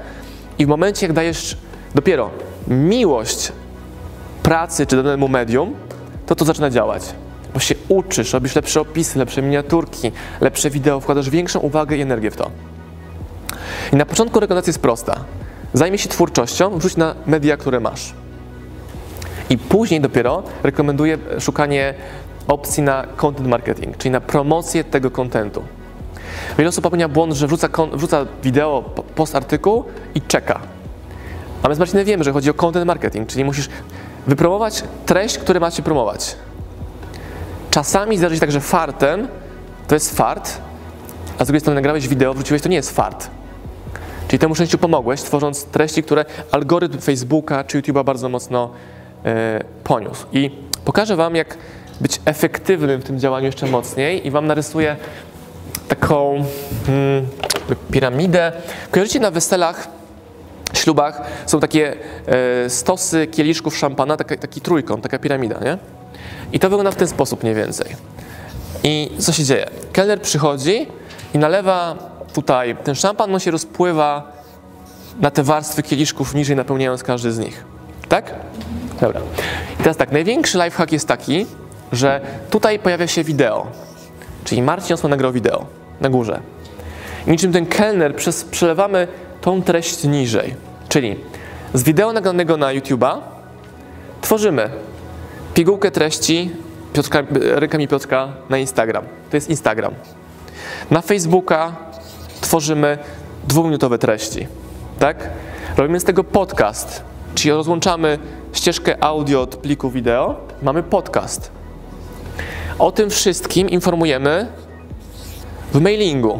i 0.59 0.65
w 0.65 0.69
momencie, 0.69 1.05
jak 1.05 1.15
dajesz 1.15 1.57
dopiero 1.95 2.29
miłość 2.67 3.51
pracy 4.43 4.85
czy 4.85 4.95
danemu 4.95 5.27
medium, 5.27 5.73
to 6.25 6.35
to 6.35 6.45
zaczyna 6.45 6.69
działać. 6.69 7.03
Bo 7.53 7.59
się 7.59 7.75
uczysz, 7.87 8.33
robisz 8.33 8.55
lepsze 8.55 8.81
opisy, 8.81 9.19
lepsze 9.19 9.41
miniaturki, 9.41 10.11
lepsze 10.41 10.69
wideo, 10.69 10.99
wkładasz 10.99 11.29
większą 11.29 11.59
uwagę 11.59 11.97
i 11.97 12.01
energię 12.01 12.31
w 12.31 12.35
to. 12.35 12.51
I 13.93 13.95
na 13.95 14.05
początku 14.05 14.39
rekomendacja 14.39 14.69
jest 14.69 14.79
prosta. 14.81 15.15
Zajmij 15.73 15.97
się 15.99 16.09
twórczością, 16.09 16.77
wrzuć 16.77 16.97
na 16.97 17.15
media, 17.25 17.57
które 17.57 17.79
masz. 17.79 18.13
I 19.49 19.57
później 19.57 20.01
dopiero 20.01 20.43
rekomenduję 20.63 21.17
szukanie 21.39 21.93
opcji 22.47 22.83
na 22.83 23.05
content 23.15 23.47
marketing, 23.49 23.97
czyli 23.97 24.11
na 24.11 24.21
promocję 24.21 24.83
tego 24.83 25.11
kontentu. 25.11 25.63
Wiele 26.57 26.69
osób 26.69 26.83
popełnia 26.83 27.07
błąd, 27.07 27.33
że 27.33 27.47
wrzuca, 27.47 27.69
wrzuca 27.93 28.25
wideo, 28.43 28.81
po- 28.95 29.03
post 29.03 29.35
artykuł 29.35 29.83
i 30.15 30.21
czeka. 30.21 30.59
A 31.63 31.69
my 31.69 31.75
z 31.75 31.79
Marcinem 31.79 32.05
wiemy, 32.05 32.23
że 32.23 32.31
chodzi 32.31 32.49
o 32.49 32.53
content 32.53 32.85
marketing, 32.85 33.29
czyli 33.29 33.45
musisz 33.45 33.69
wypromować 34.27 34.83
treść, 35.05 35.37
którą 35.37 35.59
macie 35.59 35.83
promować. 35.83 36.35
Czasami 37.71 38.17
zdarzy 38.17 38.35
się 38.35 38.41
tak, 38.41 38.51
że 38.51 38.61
fartem 38.61 39.27
to 39.87 39.95
jest 39.95 40.15
fart, 40.17 40.57
a 41.39 41.43
z 41.43 41.47
drugiej 41.47 41.61
strony 41.61 41.75
nagrałeś 41.75 42.07
wideo, 42.07 42.33
wrzuciłeś, 42.33 42.61
to 42.61 42.69
nie 42.69 42.75
jest 42.75 42.91
fart. 42.91 43.29
Czyli 44.27 44.39
temu 44.39 44.55
szczęściu 44.55 44.77
pomogłeś, 44.77 45.21
tworząc 45.21 45.65
treści, 45.65 46.03
które 46.03 46.25
algorytm 46.51 46.99
Facebooka 46.99 47.63
czy 47.63 47.81
YouTube'a 47.81 48.03
bardzo 48.03 48.29
mocno 48.29 48.71
e, 49.25 49.63
poniósł. 49.83 50.25
I 50.33 50.51
pokażę 50.85 51.15
Wam, 51.15 51.35
jak 51.35 51.57
być 52.01 52.21
efektywnym 52.25 53.01
w 53.01 53.03
tym 53.03 53.19
działaniu 53.19 53.45
jeszcze 53.45 53.67
mocniej 53.67 54.27
i 54.27 54.31
Wam 54.31 54.47
narysuję 54.47 54.95
taką 55.87 56.35
mm, 56.87 57.27
piramidę. 57.91 58.51
Kojarzycie 58.91 59.19
na 59.19 59.31
weselach, 59.31 59.87
ślubach 60.73 61.21
są 61.45 61.59
takie 61.59 61.95
e, 62.65 62.69
stosy 62.69 63.27
kieliszków 63.27 63.77
szampana, 63.77 64.17
taki, 64.17 64.37
taki 64.37 64.61
trójkąt, 64.61 65.03
taka 65.03 65.19
piramida, 65.19 65.59
nie? 65.59 65.77
I 66.53 66.59
to 66.59 66.69
wygląda 66.69 66.91
w 66.91 66.95
ten 66.95 67.07
sposób 67.07 67.43
mniej 67.43 67.55
więcej. 67.55 67.95
I 68.83 69.11
co 69.19 69.31
się 69.31 69.43
dzieje? 69.43 69.69
Kelner 69.93 70.21
przychodzi 70.21 70.87
i 71.33 71.37
nalewa 71.37 71.95
tutaj 72.33 72.75
ten 72.83 72.95
szampan, 72.95 73.33
on 73.33 73.39
się 73.39 73.51
rozpływa 73.51 74.31
na 75.19 75.31
te 75.31 75.43
warstwy 75.43 75.83
kieliszków 75.83 76.35
niżej, 76.35 76.55
napełniając 76.55 77.03
każdy 77.03 77.31
z 77.31 77.39
nich. 77.39 77.63
Tak? 78.09 78.35
Dobra. 79.01 79.21
I 79.79 79.83
teraz 79.83 79.97
tak, 79.97 80.11
największy 80.11 80.57
lifehack 80.57 80.91
jest 80.91 81.07
taki, 81.07 81.45
że 81.91 82.21
tutaj 82.49 82.79
pojawia 82.79 83.07
się 83.07 83.23
wideo. 83.23 83.67
Czyli 84.43 84.61
Marcin 84.61 84.93
Osman 84.93 85.09
nagrał 85.09 85.31
wideo 85.31 85.65
na 86.01 86.09
górze. 86.09 86.39
I 87.27 87.31
niczym 87.31 87.53
ten 87.53 87.65
kelner 87.65 88.15
przez, 88.15 88.43
przelewamy 88.43 89.07
tą 89.41 89.61
treść 89.61 90.03
niżej. 90.03 90.55
Czyli 90.89 91.15
z 91.73 91.83
wideo 91.83 92.13
nagranego 92.13 92.57
na 92.57 92.67
YouTube'a 92.67 93.17
tworzymy 94.21 94.69
pigułkę 95.59 95.91
treści 95.91 96.51
Piotrka, 96.93 97.23
rękami 97.31 97.87
Piotrka 97.87 98.33
na 98.49 98.57
Instagram. 98.57 99.03
To 99.29 99.37
jest 99.37 99.49
Instagram. 99.49 99.93
Na 100.91 101.01
Facebooka 101.01 101.75
tworzymy 102.41 102.97
dwuminutowe 103.47 103.97
treści. 103.97 104.47
Tak? 104.99 105.29
Robimy 105.77 105.99
z 105.99 106.03
tego 106.03 106.23
podcast, 106.23 107.03
czyli 107.35 107.51
rozłączamy 107.51 108.17
ścieżkę 108.53 109.03
audio 109.03 109.41
od 109.41 109.55
pliku 109.55 109.89
wideo, 109.89 110.35
mamy 110.61 110.83
podcast. 110.83 111.51
O 112.79 112.91
tym 112.91 113.09
wszystkim 113.09 113.69
informujemy 113.69 114.47
w 115.73 115.81
mailingu 115.81 116.39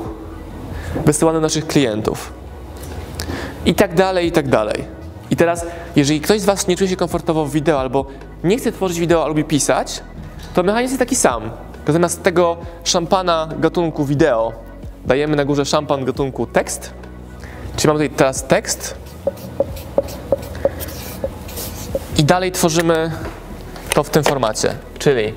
wysyłanym 1.05 1.41
do 1.41 1.45
naszych 1.45 1.67
klientów. 1.67 2.33
I 3.65 3.75
tak 3.75 3.95
dalej, 3.95 4.27
i 4.27 4.31
tak 4.31 4.47
dalej. 4.47 4.83
I 5.31 5.35
teraz, 5.35 5.65
jeżeli 5.95 6.21
ktoś 6.21 6.41
z 6.41 6.45
Was 6.45 6.67
nie 6.67 6.77
czuje 6.77 6.89
się 6.89 6.95
komfortowo 6.95 7.45
w 7.45 7.51
wideo 7.51 7.79
albo 7.79 8.05
nie 8.43 8.57
chce 8.57 8.71
tworzyć 8.71 8.99
wideo, 8.99 9.23
a 9.23 9.27
lubi 9.27 9.43
pisać, 9.43 10.03
to 10.53 10.63
mechanizm 10.63 10.91
jest 10.91 10.99
taki 10.99 11.15
sam. 11.15 11.51
Tylko 11.73 11.93
zamiast 11.93 12.23
tego 12.23 12.57
szampana 12.83 13.49
gatunku 13.59 14.05
wideo 14.05 14.53
dajemy 15.05 15.35
na 15.35 15.45
górze 15.45 15.65
szampan 15.65 16.05
gatunku 16.05 16.45
tekst. 16.45 16.93
Czyli 17.75 17.87
mamy 17.87 17.99
tutaj 17.99 18.17
teraz 18.17 18.47
tekst. 18.47 18.95
I 22.17 22.23
dalej 22.23 22.51
tworzymy 22.51 23.11
to 23.93 24.03
w 24.03 24.09
tym 24.09 24.23
formacie. 24.23 24.75
Czyli 24.99 25.33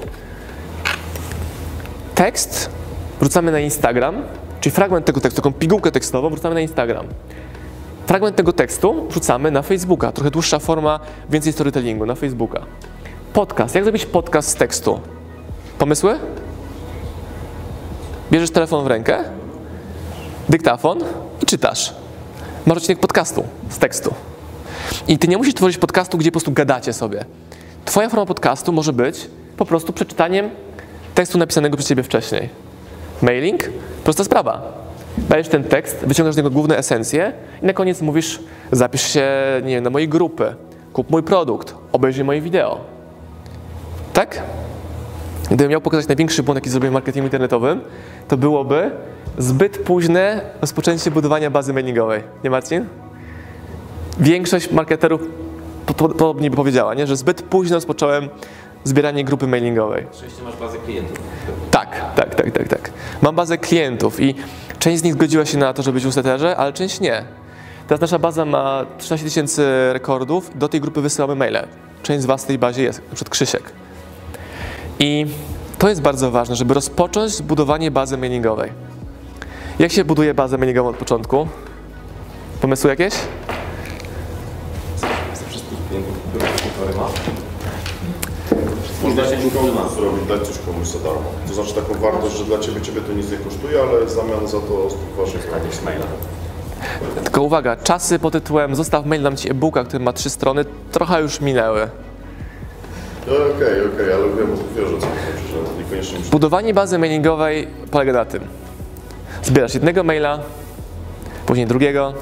tekst 2.15 2.71
wrzucamy 3.21 3.53
na 3.53 3.61
Instagram, 3.61 4.23
czyli 4.61 4.75
fragment 4.75 5.07
tego 5.07 5.21
tekstu, 5.21 5.43
taką 5.43 5.53
pigułkę 5.53 5.93
tekstową 5.93 6.31
wrzucamy 6.31 6.55
na 6.55 6.61
Instagram. 6.61 7.07
Fragment 8.07 8.37
tego 8.37 8.53
tekstu 8.53 9.09
wrzucamy 9.09 9.51
na 9.51 9.62
Facebooka, 9.62 10.12
trochę 10.12 10.31
dłuższa 10.31 10.59
forma, 10.59 11.01
więcej 11.31 11.53
storytellingu 11.53 12.07
na 12.07 12.15
Facebooka. 12.15 12.61
Podcast. 13.33 13.75
Jak 13.75 13.85
zrobić 13.85 14.07
podcast 14.07 14.49
z 14.49 14.55
tekstu? 14.55 15.01
Pomysły? 15.79 16.18
Bierzesz 18.31 18.51
telefon 18.51 18.85
w 18.85 18.87
rękę, 18.87 19.25
dyktafon 20.49 20.99
i 21.42 21.47
czytasz. 21.47 21.95
Masz 22.66 22.77
odcinek 22.79 23.01
podcastu 23.01 23.45
z 23.71 23.79
tekstu. 23.79 24.14
I 25.09 25.18
ty 25.18 25.29
nie 25.29 25.37
musisz 25.38 25.55
tworzyć 25.55 25.79
podcastu, 25.79 26.18
gdzie 26.18 26.31
po 26.31 26.33
prostu 26.33 26.53
gadacie 26.53 26.92
sobie. 26.92 27.25
Twoja 27.85 28.09
forma 28.09 28.27
podcastu 28.27 28.73
może 28.73 28.92
być 28.92 29.31
po 29.57 29.64
prostu 29.64 29.92
przeczytaniem 29.92 30.51
tekstu 31.14 31.38
napisanego 31.38 31.77
przez 31.77 31.88
ciebie 31.88 32.03
wcześniej. 32.03 32.49
Mailing? 33.23 33.71
Prosta 34.05 34.25
sprawa. 34.25 34.62
Dajesz 35.18 35.49
ten 35.49 35.64
tekst, 35.64 35.97
wyciągasz 36.07 36.35
z 36.35 36.37
niego 36.37 36.51
główne 36.51 36.79
esencje 36.79 37.33
i 37.62 37.66
na 37.66 37.73
koniec 37.73 38.01
mówisz 38.01 38.40
zapisz 38.73 39.12
się, 39.12 39.31
nie 39.64 39.75
wiem, 39.75 39.85
na 39.85 39.90
mojej 39.90 40.09
grupy, 40.09 40.55
kup 40.92 41.11
mój 41.11 41.23
produkt, 41.23 41.75
obejrzyj 41.92 42.25
moje 42.25 42.40
wideo. 42.40 43.02
Tak? 44.12 44.42
Gdybym 45.46 45.70
miał 45.70 45.81
pokazać 45.81 46.09
największy 46.09 46.42
błąd, 46.42 46.57
jaki 46.57 46.70
zrobiłem 46.70 46.92
w 46.92 46.94
marketingu 46.94 47.27
internetowym, 47.27 47.81
to 48.29 48.37
byłoby 48.37 48.90
zbyt 49.38 49.79
późne 49.79 50.40
rozpoczęcie 50.61 51.11
budowania 51.11 51.51
bazy 51.51 51.72
mailingowej. 51.72 52.22
Nie 52.44 52.51
Marcin? 52.51 52.87
Większość 54.20 54.70
marketerów 54.70 55.20
po- 55.87 55.94
po- 55.94 56.09
podobnie 56.09 56.51
by 56.51 56.57
powiedziała, 56.57 56.94
nie? 56.94 57.07
że 57.07 57.16
zbyt 57.16 57.42
późno 57.42 57.77
rozpocząłem 57.77 58.29
zbieranie 58.85 59.25
grupy 59.25 59.46
mailingowej. 59.46 60.07
Oczywiście 60.12 60.42
masz 60.42 60.57
bazę 60.57 60.79
klientów. 60.79 61.18
Tak, 61.70 62.14
tak, 62.16 62.35
tak, 62.35 62.51
tak, 62.51 62.68
tak. 62.68 62.90
Mam 63.22 63.35
bazę 63.37 63.59
klientów 63.59 64.20
i 64.20 64.35
część 64.79 65.01
z 65.01 65.05
nich 65.05 65.14
zgodziła 65.14 65.44
się 65.44 65.59
na 65.59 65.72
to, 65.72 65.83
żeby 65.83 65.94
być 65.94 66.03
w 66.03 66.07
newsletterze, 66.07 66.57
ale 66.57 66.72
część 66.72 67.01
nie. 67.01 67.25
Teraz 67.88 68.01
nasza 68.01 68.18
baza 68.18 68.44
ma 68.44 68.87
13 68.98 69.27
tysięcy 69.27 69.62
rekordów, 69.92 70.59
do 70.59 70.68
tej 70.68 70.81
grupy 70.81 71.01
wysyłamy 71.01 71.35
maile. 71.35 71.66
Część 72.03 72.22
z 72.22 72.27
Was 72.27 72.44
w 72.44 72.46
tej 72.46 72.59
bazie 72.59 72.83
jest, 72.83 72.98
na 72.98 73.14
przykład 73.14 73.29
Krzysiek. 73.31 73.62
I 74.98 75.26
to 75.78 75.88
jest 75.88 76.02
bardzo 76.02 76.31
ważne, 76.31 76.57
żeby 76.57 76.74
rozpocząć 76.74 77.42
budowanie 77.42 77.90
bazy 77.90 78.18
mailingowej. 78.18 78.72
Jak 79.78 79.92
się 79.92 80.05
buduje 80.05 80.35
bazę 80.35 80.59
mailingową 80.59 80.88
od 80.88 80.96
początku? 80.96 81.48
Pomysły 82.61 82.90
jakieś? 82.90 83.14
Ze 85.35 85.44
wszystkich 85.48 85.78
klientów, 85.88 86.14
które 86.76 86.94
ma. 86.94 87.09
Można 89.02 89.22
jakiś 89.22 89.52
konkurs 89.52 89.94
zrobić, 89.94 90.28
dać 90.28 90.48
coś 90.48 90.59
komuś 90.59 90.87
za 90.87 90.98
darmo. 90.98 91.24
To 91.48 91.55
znaczy 91.55 91.74
taką 91.74 91.94
wartość, 91.94 92.37
że 92.37 92.44
dla 92.44 92.59
Ciebie 92.59 92.81
Ciebie 92.81 93.00
to 93.00 93.12
nic 93.12 93.31
nie 93.31 93.37
kosztuje, 93.37 93.81
ale 93.81 94.07
w 94.07 94.11
zamian 94.11 94.46
za 94.46 94.61
to 94.61 94.88
waszych 95.16 95.48
Jakieś 95.64 95.83
maila. 95.83 96.05
Tylko 97.24 97.42
uwaga, 97.42 97.76
czasy 97.76 98.18
pod 98.18 98.33
tytułem 98.33 98.74
zostaw 98.74 99.07
mail, 99.07 99.22
dam 99.22 99.37
Ci 99.37 99.50
e-booka, 99.50 99.85
który 99.85 100.05
ma 100.05 100.12
trzy 100.12 100.31
strony, 100.31 100.64
trochę 100.92 101.22
już 101.22 101.40
minęły. 101.40 101.88
No 103.26 103.32
okej, 103.35 103.87
okej, 103.87 104.12
ale 104.12 104.24
wiem, 104.24 104.56
wiesz 104.76 105.00
co 105.00 105.78
niekoniecznie. 105.78 106.18
Budowanie 106.30 106.74
bazy 106.74 106.98
mailingowej 106.98 107.68
polega 107.90 108.12
na 108.12 108.24
tym. 108.24 108.42
Zbierasz 109.42 109.74
jednego 109.74 110.04
maila, 110.04 110.38
później 111.46 111.66
drugiego, 111.66 112.14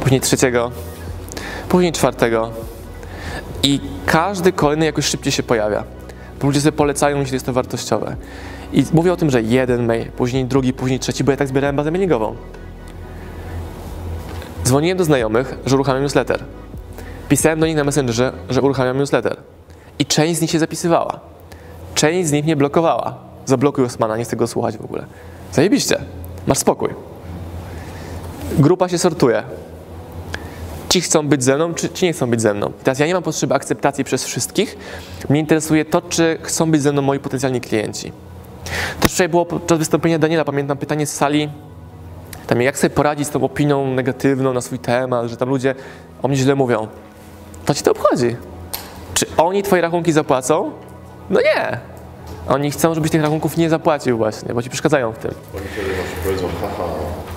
później 0.00 0.20
trzeciego, 0.20 0.70
później 1.68 1.92
czwartego 1.92 2.50
i 3.62 3.80
każdy 4.06 4.52
kolejny 4.52 4.84
jakoś 4.84 5.04
szybciej 5.04 5.32
się 5.32 5.42
pojawia. 5.42 5.84
Ludzie 6.42 6.60
sobie 6.60 6.72
polecają, 6.72 7.18
jeśli 7.18 7.34
jest 7.34 7.46
to 7.46 7.52
wartościowe. 7.52 8.16
I 8.72 8.84
mówię 8.92 9.12
o 9.12 9.16
tym, 9.16 9.30
że 9.30 9.42
jeden 9.42 9.86
mail, 9.86 10.10
później 10.10 10.44
drugi, 10.44 10.72
później 10.72 10.98
trzeci, 10.98 11.24
bo 11.24 11.30
ja 11.30 11.36
tak 11.36 11.48
zbierałem 11.48 11.76
bazę 11.76 11.90
mailingową. 11.90 12.36
Dzwoniłem 14.64 14.98
do 14.98 15.04
znajomych, 15.04 15.58
że 15.66 15.74
uruchamiam 15.74 16.02
newsletter. 16.02 16.44
Pisałem 17.28 17.60
do 17.60 17.66
nich 17.66 17.76
na 17.76 17.84
Messengerze, 17.84 18.32
że 18.50 18.62
uruchamiam 18.62 18.98
newsletter. 18.98 19.36
I 19.98 20.06
część 20.06 20.38
z 20.38 20.40
nich 20.40 20.50
się 20.50 20.58
zapisywała. 20.58 21.20
Część 21.94 22.28
z 22.28 22.32
nich 22.32 22.44
mnie 22.44 22.56
blokowała. 22.56 23.14
Zablokuj 23.46 23.84
Osmana, 23.84 24.16
nie 24.16 24.24
chcę 24.24 24.36
go 24.36 24.46
słuchać 24.46 24.76
w 24.76 24.84
ogóle. 24.84 25.04
Zajebiście, 25.52 26.00
masz 26.46 26.58
spokój. 26.58 26.88
Grupa 28.58 28.88
się 28.88 28.98
sortuje. 28.98 29.42
Ci 30.88 31.00
chcą 31.00 31.28
być 31.28 31.44
ze 31.44 31.56
mną, 31.56 31.74
czy 31.74 31.88
ci 31.88 32.04
nie 32.04 32.12
chcą 32.12 32.30
być 32.30 32.40
ze 32.40 32.54
mną. 32.54 32.72
Teraz 32.84 32.98
ja 32.98 33.06
nie 33.06 33.14
mam 33.14 33.22
potrzeby 33.22 33.54
akceptacji 33.54 34.04
przez 34.04 34.24
wszystkich. 34.24 34.78
Mnie 35.28 35.40
interesuje 35.40 35.84
to, 35.84 36.02
czy 36.02 36.38
chcą 36.42 36.70
być 36.70 36.82
ze 36.82 36.92
mną 36.92 37.02
moi 37.02 37.18
potencjalni 37.18 37.60
klienci. 37.60 38.12
Też 39.00 39.12
wczoraj 39.12 39.28
było 39.28 39.46
podczas 39.46 39.78
wystąpienia 39.78 40.18
Daniela, 40.18 40.44
pamiętam 40.44 40.78
pytanie 40.78 41.06
z 41.06 41.14
sali, 41.14 41.48
tam 42.46 42.62
jak 42.62 42.78
sobie 42.78 42.90
poradzić 42.90 43.26
z 43.26 43.30
tą 43.30 43.44
opinią 43.44 43.86
negatywną 43.94 44.52
na 44.52 44.60
swój 44.60 44.78
temat, 44.78 45.26
że 45.26 45.36
tam 45.36 45.48
ludzie 45.48 45.74
o 46.22 46.28
mnie 46.28 46.36
źle 46.36 46.54
mówią. 46.54 46.88
To 47.64 47.74
ci 47.74 47.82
to 47.82 47.90
obchodzi. 47.90 48.36
Czy 49.18 49.26
oni 49.36 49.62
twoje 49.62 49.82
rachunki 49.82 50.12
zapłacą? 50.12 50.70
No 51.30 51.40
nie. 51.40 51.78
Oni 52.48 52.70
chcą, 52.70 52.94
żebyś 52.94 53.10
tych 53.10 53.22
rachunków 53.22 53.56
nie 53.56 53.70
zapłacił 53.70 54.16
właśnie, 54.16 54.54
bo 54.54 54.62
ci 54.62 54.70
przeszkadzają 54.70 55.12
w 55.12 55.18
tym. 55.18 55.30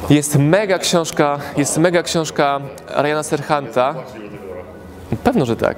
Jest 0.10 0.36
mega 0.36 0.78
książka, 0.78 1.40
jest 1.58 1.78
mega 1.78 2.04
książka 2.04 2.60
Ryana 2.88 3.24
Serhanta. 3.24 3.96
Pewno, 5.24 5.46
że 5.46 5.56
tak. 5.56 5.78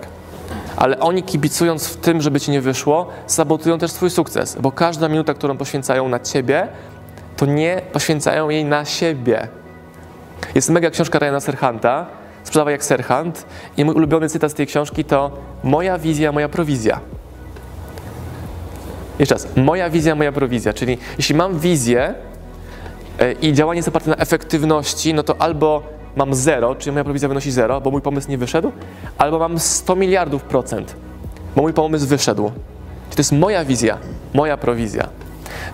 Ale 0.75 0.99
oni 0.99 1.23
kibicując 1.23 1.87
w 1.87 1.97
tym, 1.97 2.21
żeby 2.21 2.39
ci 2.39 2.51
nie 2.51 2.61
wyszło, 2.61 3.07
sabotują 3.27 3.79
też 3.79 3.91
swój 3.91 4.09
sukces, 4.09 4.57
bo 4.59 4.71
każda 4.71 5.07
minuta, 5.09 5.33
którą 5.33 5.57
poświęcają 5.57 6.09
na 6.09 6.19
ciebie, 6.19 6.67
to 7.37 7.45
nie 7.45 7.81
poświęcają 7.93 8.49
jej 8.49 8.65
na 8.65 8.85
siebie. 8.85 9.47
Jest 10.55 10.69
mega 10.69 10.89
książka 10.89 11.19
Ryana 11.19 11.39
Serhanta, 11.39 12.05
Sprzedawaj 12.43 12.73
jak 12.73 12.83
Serhant 12.83 13.45
i 13.77 13.85
mój 13.85 13.95
ulubiony 13.95 14.29
cytat 14.29 14.51
z 14.51 14.53
tej 14.53 14.67
książki 14.67 15.05
to 15.05 15.31
moja 15.63 15.97
wizja, 15.97 16.31
moja 16.31 16.49
prowizja. 16.49 16.99
Jeszcze 19.19 19.35
raz, 19.35 19.47
moja 19.55 19.89
wizja, 19.89 20.15
moja 20.15 20.31
prowizja, 20.31 20.73
czyli 20.73 20.97
jeśli 21.17 21.35
mam 21.35 21.59
wizję 21.59 22.13
e, 23.19 23.31
i 23.31 23.53
działanie 23.53 23.77
jest 23.77 23.87
oparte 23.87 24.09
na 24.09 24.17
efektywności, 24.17 25.13
no 25.13 25.23
to 25.23 25.41
albo 25.41 25.83
mam 26.15 26.33
zero, 26.33 26.75
czyli 26.75 26.91
moja 26.91 27.03
prowizja 27.03 27.27
wynosi 27.27 27.51
zero, 27.51 27.81
bo 27.81 27.91
mój 27.91 28.01
pomysł 28.01 28.29
nie 28.29 28.37
wyszedł, 28.37 28.71
albo 29.17 29.39
mam 29.39 29.59
100 29.59 29.95
miliardów 29.95 30.43
procent, 30.43 30.95
bo 31.55 31.61
mój 31.61 31.73
pomysł 31.73 32.07
wyszedł. 32.07 32.43
Czyli 32.43 33.15
to 33.15 33.19
jest 33.19 33.31
moja 33.31 33.65
wizja, 33.65 33.97
moja 34.33 34.57
prowizja. 34.57 35.07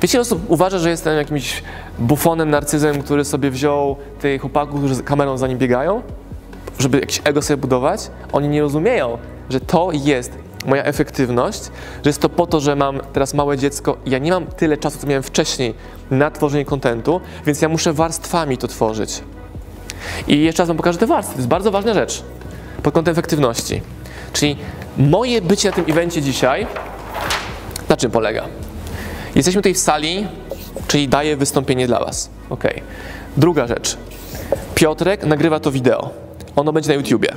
Wiecie, 0.02 0.20
osób 0.20 0.42
uważa, 0.48 0.80
że 0.80 0.90
jestem 0.90 1.18
jakimś 1.18 1.64
bufonem, 2.00 2.50
narcyzem, 2.50 3.02
który 3.02 3.26
sobie 3.26 3.52
wziął 3.52 3.96
tych 4.22 4.42
chłopaków, 4.42 4.80
którzy 4.80 4.96
z 4.96 5.02
kamerą 5.02 5.38
za 5.38 5.48
nim 5.48 5.58
biegają, 5.58 6.02
żeby 6.80 7.00
jakieś 7.00 7.22
ego 7.24 7.42
sobie 7.42 7.58
budować? 7.58 8.12
Oni 8.32 8.50
nie 8.50 8.62
rozumieją, 8.62 9.18
że 9.50 9.60
to 9.60 9.90
jest 9.94 10.32
moja 10.66 10.84
efektywność, 10.84 11.64
że 12.04 12.10
jest 12.10 12.22
to 12.22 12.30
po 12.30 12.48
to, 12.48 12.60
że 12.60 12.76
mam 12.76 13.00
teraz 13.14 13.34
małe 13.34 13.58
dziecko 13.58 13.98
i 14.06 14.12
ja 14.12 14.18
nie 14.18 14.32
mam 14.32 14.48
tyle 14.48 14.78
czasu, 14.78 15.00
co 15.00 15.08
miałem 15.08 15.24
wcześniej 15.24 15.74
na 16.12 16.32
tworzenie 16.32 16.66
kontentu, 16.66 17.22
więc 17.46 17.62
ja 17.62 17.70
muszę 17.70 17.94
warstwami 17.94 18.58
to 18.58 18.68
tworzyć. 18.68 19.22
I 20.28 20.40
jeszcze 20.40 20.62
raz 20.62 20.68
Wam 20.68 20.78
pokażę 20.78 21.00
te 21.00 21.08
warstwy. 21.08 21.34
To 21.34 21.40
jest 21.40 21.50
bardzo 21.50 21.72
ważna 21.72 21.94
rzecz 21.94 22.24
pod 22.84 22.94
kątem 22.94 23.12
efektywności. 23.12 23.82
Czyli 24.34 24.58
moje 24.98 25.42
bycie 25.42 25.70
na 25.70 25.76
tym 25.76 25.86
evencie 25.88 26.22
dzisiaj 26.22 26.68
na 27.90 27.98
czym 27.98 28.12
polega? 28.12 28.46
Jesteśmy 29.36 29.62
tutaj 29.62 29.74
w 29.74 29.78
sali, 29.78 30.28
czyli 30.88 31.08
daję 31.08 31.38
wystąpienie 31.38 31.88
dla 31.88 32.00
Was. 32.00 32.30
Ok. 32.50 32.64
Druga 33.38 33.68
rzecz. 33.68 33.98
Piotrek 34.76 35.24
nagrywa 35.24 35.60
to 35.60 35.72
wideo. 35.72 36.29
Ono 36.56 36.74
będzie 36.74 36.90
na 36.90 36.96
YouTubie. 36.96 37.36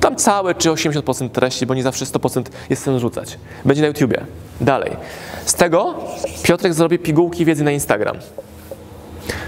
Tam 0.00 0.16
całe 0.16 0.54
czy 0.54 0.68
80% 0.68 1.30
treści, 1.30 1.66
bo 1.66 1.74
nie 1.74 1.82
zawsze 1.82 2.04
100% 2.04 2.42
jest 2.70 2.82
sens 2.82 3.00
rzucać. 3.00 3.38
Będzie 3.64 3.82
na 3.82 3.88
YouTubie. 3.88 4.24
Dalej. 4.60 4.96
Z 5.44 5.54
tego 5.54 5.94
Piotrek 6.42 6.74
zrobi 6.74 6.98
pigułki 6.98 7.44
wiedzy 7.44 7.64
na 7.64 7.70
Instagram. 7.70 8.16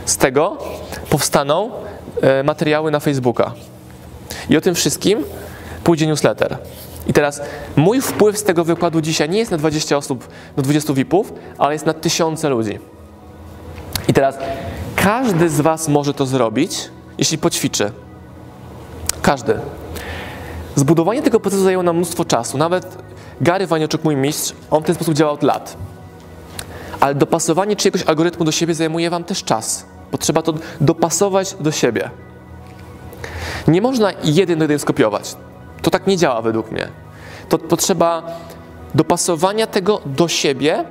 Z 0.04 0.16
tego 0.16 0.58
powstaną 1.10 1.70
e, 2.22 2.42
materiały 2.42 2.90
na 2.90 3.00
Facebooka. 3.00 3.52
I 4.50 4.56
o 4.56 4.60
tym 4.60 4.74
wszystkim 4.74 5.24
pójdzie 5.84 6.06
newsletter. 6.06 6.58
I 7.06 7.12
teraz 7.12 7.40
mój 7.76 8.00
wpływ 8.00 8.38
z 8.38 8.44
tego 8.44 8.64
wykładu 8.64 9.00
dzisiaj 9.00 9.28
nie 9.28 9.38
jest 9.38 9.50
na 9.50 9.56
20 9.56 9.96
osób, 9.96 10.28
na 10.56 10.62
20 10.62 10.92
VIP-ów, 10.92 11.32
ale 11.58 11.72
jest 11.72 11.86
na 11.86 11.94
tysiące 11.94 12.48
ludzi. 12.48 12.78
I 14.08 14.12
teraz 14.12 14.38
każdy 14.96 15.48
z 15.48 15.60
Was 15.60 15.88
może 15.88 16.14
to 16.14 16.26
zrobić, 16.26 16.90
jeśli 17.18 17.38
poćwiczy. 17.38 17.92
Każdy. 19.28 19.54
Zbudowanie 20.74 21.22
tego 21.22 21.40
procesu 21.40 21.62
zajęło 21.62 21.82
nam 21.82 21.96
mnóstwo 21.96 22.24
czasu. 22.24 22.58
Nawet 22.58 22.98
Gary 23.40 23.66
Waniaczuk, 23.66 24.04
mój 24.04 24.16
mistrz, 24.16 24.54
on 24.70 24.82
w 24.82 24.86
ten 24.86 24.94
sposób 24.94 25.14
działa 25.14 25.32
od 25.32 25.42
lat. 25.42 25.76
Ale 27.00 27.14
dopasowanie 27.14 27.76
czyjegoś 27.76 28.02
algorytmu 28.02 28.44
do 28.44 28.52
siebie 28.52 28.74
zajmuje 28.74 29.10
Wam 29.10 29.24
też 29.24 29.44
czas, 29.44 29.86
bo 30.12 30.18
trzeba 30.18 30.42
to 30.42 30.54
dopasować 30.80 31.54
do 31.60 31.72
siebie. 31.72 32.10
Nie 33.68 33.82
można 33.82 34.12
jeden 34.24 34.58
do 34.58 34.64
jeden 34.64 34.78
skopiować. 34.78 35.36
To 35.82 35.90
tak 35.90 36.06
nie 36.06 36.16
działa 36.16 36.42
według 36.42 36.70
mnie. 36.70 36.88
To 37.48 37.58
potrzeba 37.58 38.22
dopasowania 38.94 39.66
tego 39.66 40.00
do 40.06 40.28
siebie 40.28 40.84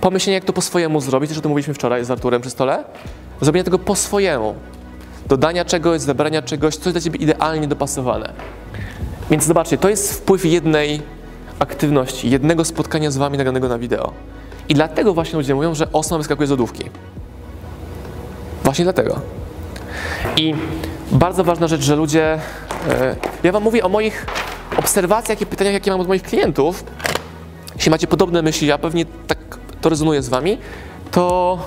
pomyślenie, 0.00 0.34
jak 0.34 0.44
to 0.44 0.52
po 0.52 0.60
swojemu 0.60 1.00
zrobić, 1.00 1.28
też 1.28 1.38
o 1.38 1.42
tym 1.42 1.48
mówiliśmy 1.48 1.74
wczoraj 1.74 2.04
z 2.04 2.10
Arturem 2.10 2.40
przy 2.40 2.50
stole, 2.50 2.84
zrobienia 3.40 3.64
tego 3.64 3.78
po 3.78 3.96
swojemu. 3.96 4.54
Dodania 5.26 5.64
czegoś, 5.64 6.00
zebrania 6.00 6.42
czegoś, 6.42 6.76
coś 6.76 6.92
dla 6.92 7.00
Ciebie 7.02 7.18
idealnie 7.18 7.68
dopasowane. 7.68 8.32
Więc 9.30 9.44
zobaczcie, 9.44 9.78
to 9.78 9.88
jest 9.88 10.12
wpływ 10.12 10.44
jednej 10.44 11.02
aktywności, 11.58 12.30
jednego 12.30 12.64
spotkania 12.64 13.10
z 13.10 13.16
Wami 13.16 13.38
nagranego 13.38 13.68
na 13.68 13.78
wideo. 13.78 14.12
I 14.68 14.74
dlatego 14.74 15.14
właśnie 15.14 15.36
ludzie 15.36 15.54
mówią, 15.54 15.74
że 15.74 15.92
osma 15.92 16.18
wyskakuje 16.18 16.46
z 16.46 16.50
lodówki. 16.50 16.84
Właśnie 18.64 18.84
dlatego. 18.84 19.20
I 20.36 20.54
bardzo 21.12 21.44
ważna 21.44 21.68
rzecz, 21.68 21.82
że 21.82 21.96
ludzie. 21.96 22.38
e, 22.90 23.16
Ja 23.42 23.52
Wam 23.52 23.62
mówię 23.62 23.84
o 23.84 23.88
moich 23.88 24.26
obserwacjach 24.76 25.40
i 25.40 25.46
pytaniach, 25.46 25.74
jakie 25.74 25.90
mam 25.90 26.00
od 26.00 26.08
moich 26.08 26.22
klientów. 26.22 26.84
Jeśli 27.76 27.90
macie 27.90 28.06
podobne 28.06 28.42
myśli, 28.42 28.66
ja 28.66 28.78
pewnie 28.78 29.06
tak 29.26 29.38
to 29.80 29.88
rezonuje 29.88 30.22
z 30.22 30.28
Wami, 30.28 30.58
to 31.10 31.58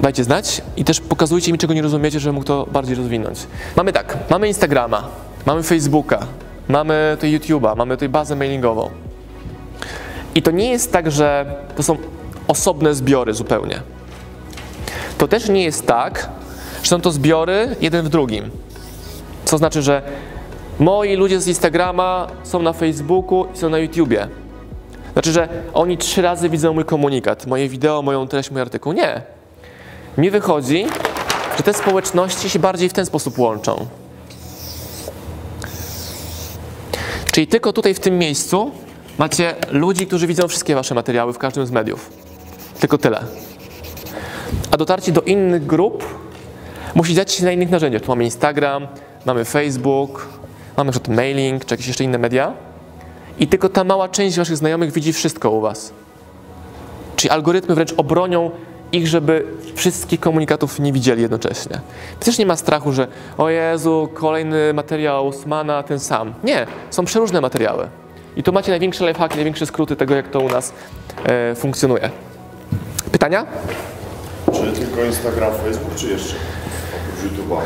dajcie 0.00 0.24
znać 0.24 0.62
i 0.76 0.84
też 0.84 1.00
pokazujcie 1.00 1.52
mi, 1.52 1.58
czego 1.58 1.74
nie 1.74 1.82
rozumiecie, 1.82 2.20
żebym 2.20 2.34
mógł 2.34 2.46
to 2.46 2.66
bardziej 2.72 2.96
rozwinąć. 2.96 3.38
Mamy 3.76 3.92
tak, 3.92 4.16
mamy 4.30 4.48
Instagrama, 4.48 5.08
mamy 5.46 5.62
Facebooka, 5.62 6.26
mamy 6.68 7.12
tutaj 7.16 7.38
YouTube'a, 7.38 7.76
mamy 7.76 7.96
tutaj 7.96 8.08
bazę 8.08 8.36
mailingową. 8.36 8.90
I 10.34 10.42
to 10.42 10.50
nie 10.50 10.70
jest 10.70 10.92
tak, 10.92 11.10
że 11.10 11.56
to 11.76 11.82
są 11.82 11.96
osobne 12.48 12.94
zbiory 12.94 13.34
zupełnie. 13.34 13.82
To 15.18 15.28
też 15.28 15.48
nie 15.48 15.62
jest 15.64 15.86
tak, 15.86 16.28
że 16.82 16.88
są 16.88 17.00
to 17.00 17.10
zbiory 17.10 17.76
jeden 17.80 18.04
w 18.04 18.08
drugim. 18.08 18.50
Co 19.44 19.58
znaczy, 19.58 19.82
że 19.82 20.02
moi 20.78 21.16
ludzie 21.16 21.40
z 21.40 21.48
Instagrama 21.48 22.26
są 22.42 22.62
na 22.62 22.72
Facebooku 22.72 23.46
i 23.54 23.58
są 23.58 23.68
na 23.68 23.78
YouTubie. 23.78 24.28
Znaczy, 25.12 25.32
że 25.32 25.48
oni 25.74 25.98
trzy 25.98 26.22
razy 26.22 26.48
widzą 26.48 26.72
mój 26.74 26.84
komunikat, 26.84 27.46
moje 27.46 27.68
wideo, 27.68 28.02
moją 28.02 28.28
treść, 28.28 28.50
mój 28.50 28.60
artykuł. 28.60 28.92
Nie. 28.92 29.22
Mi 30.20 30.30
wychodzi, 30.30 30.86
że 31.56 31.62
te 31.62 31.74
społeczności 31.74 32.50
się 32.50 32.58
bardziej 32.58 32.88
w 32.88 32.92
ten 32.92 33.06
sposób 33.06 33.38
łączą. 33.38 33.86
Czyli 37.32 37.46
tylko 37.46 37.72
tutaj 37.72 37.94
w 37.94 38.00
tym 38.00 38.18
miejscu 38.18 38.70
macie 39.18 39.54
ludzi, 39.70 40.06
którzy 40.06 40.26
widzą 40.26 40.48
wszystkie 40.48 40.74
wasze 40.74 40.94
materiały 40.94 41.32
w 41.32 41.38
każdym 41.38 41.66
z 41.66 41.70
mediów. 41.70 42.10
Tylko 42.80 42.98
tyle. 42.98 43.24
A 44.70 44.76
dotarcie 44.76 45.12
do 45.12 45.20
innych 45.20 45.66
grup 45.66 46.04
musi 46.94 47.14
dziać 47.14 47.32
się 47.32 47.44
na 47.44 47.52
innych 47.52 47.70
narzędziach. 47.70 48.02
Tu 48.02 48.08
mamy 48.08 48.24
Instagram, 48.24 48.86
mamy 49.26 49.44
Facebook, 49.44 50.28
mamy 50.76 50.90
przykład 50.90 51.16
mailing, 51.16 51.64
czy 51.64 51.74
jakieś 51.74 51.86
jeszcze 51.86 52.04
inne 52.04 52.18
media. 52.18 52.52
I 53.38 53.46
tylko 53.46 53.68
ta 53.68 53.84
mała 53.84 54.08
część 54.08 54.36
waszych 54.36 54.56
znajomych 54.56 54.92
widzi 54.92 55.12
wszystko 55.12 55.50
u 55.50 55.60
was. 55.60 55.92
Czyli 57.16 57.30
algorytmy 57.30 57.74
wręcz 57.74 57.94
obronią 57.96 58.50
ich, 58.92 59.08
żeby 59.08 59.44
wszystkich 59.74 60.20
komunikatów 60.20 60.78
nie 60.78 60.92
widzieli 60.92 61.22
jednocześnie. 61.22 61.80
Też 62.20 62.38
nie 62.38 62.46
ma 62.46 62.56
strachu, 62.56 62.92
że 62.92 63.08
o 63.38 63.50
Jezu, 63.50 64.08
kolejny 64.14 64.74
materiał 64.74 65.26
Usmana, 65.26 65.82
ten 65.82 65.98
sam. 66.00 66.34
Nie, 66.44 66.66
są 66.90 67.04
przeróżne 67.04 67.40
materiały. 67.40 67.88
I 68.36 68.42
tu 68.42 68.52
macie 68.52 68.70
największe 68.70 69.08
lifehacki, 69.08 69.36
największe 69.36 69.66
skróty 69.66 69.96
tego, 69.96 70.14
jak 70.14 70.28
to 70.28 70.40
u 70.40 70.48
nas 70.48 70.72
e, 71.24 71.54
funkcjonuje. 71.54 72.10
Pytania? 73.12 73.46
Czy 74.52 74.72
tylko 74.80 75.04
Instagram, 75.04 75.52
Facebook, 75.64 75.94
czy 75.94 76.06
jeszcze? 76.08 76.34
Oprócz 77.18 77.32
YouTube'a. 77.32 77.60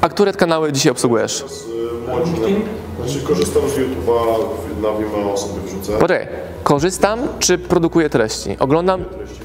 A 0.00 0.08
które 0.08 0.32
kanały 0.32 0.72
dzisiaj 0.72 0.92
obsługujesz? 0.92 1.44
Z 1.48 2.08
młodszym, 2.08 2.62
znaczy 2.96 3.26
korzystam 3.26 3.62
z 3.68 3.72
YouTube'a, 3.72 4.38
na 4.82 4.98
Vimeo 4.98 5.36
sobie 5.36 5.60
wrzucę. 5.66 5.92
Poczekaj, 5.98 6.28
korzystam 6.62 7.20
czy 7.38 7.58
produkuję 7.58 8.10
treści? 8.10 8.56
Oglądam, 8.58 9.04
Treści 9.04 9.41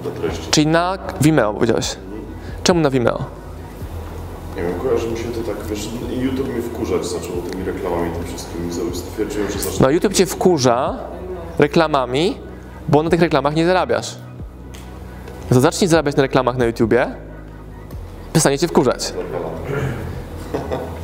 te 0.00 0.10
treści. 0.10 0.50
czyli 0.50 0.66
na 0.66 0.98
Vimeo 1.20 1.54
powiedziałeś. 1.54 1.96
Czemu 2.62 2.80
na 2.80 2.90
Vimeo? 2.90 3.24
Nie 4.56 4.62
wiem, 4.62 4.80
kojarzy 4.80 5.08
mi 5.08 5.18
się 5.18 5.24
to 5.24 5.40
tak, 5.40 5.66
wiesz, 5.66 5.88
YouTube 6.20 6.48
mnie 6.48 6.62
wkurzać 6.62 7.06
zaczął 7.06 7.42
tymi 7.50 7.64
reklamami 7.64 8.10
tym 8.12 8.24
wszystkim. 8.24 8.70
Stwierdziłem, 8.94 9.50
że 9.50 9.58
zacznę. 9.58 9.86
No 9.86 9.90
YouTube 9.90 10.14
cię 10.14 10.26
wkurza 10.26 10.98
reklamami, 11.58 12.38
bo 12.88 13.02
na 13.02 13.10
tych 13.10 13.20
reklamach 13.20 13.54
nie 13.54 13.66
zarabiasz. 13.66 14.16
No 15.50 15.54
to 15.54 15.60
zacznij 15.60 15.88
zarabiać 15.88 16.16
na 16.16 16.22
reklamach 16.22 16.56
na 16.56 16.64
YouTubie, 16.64 17.14
przestanie 18.32 18.58
cię 18.58 18.68
wkurzać. 18.68 19.12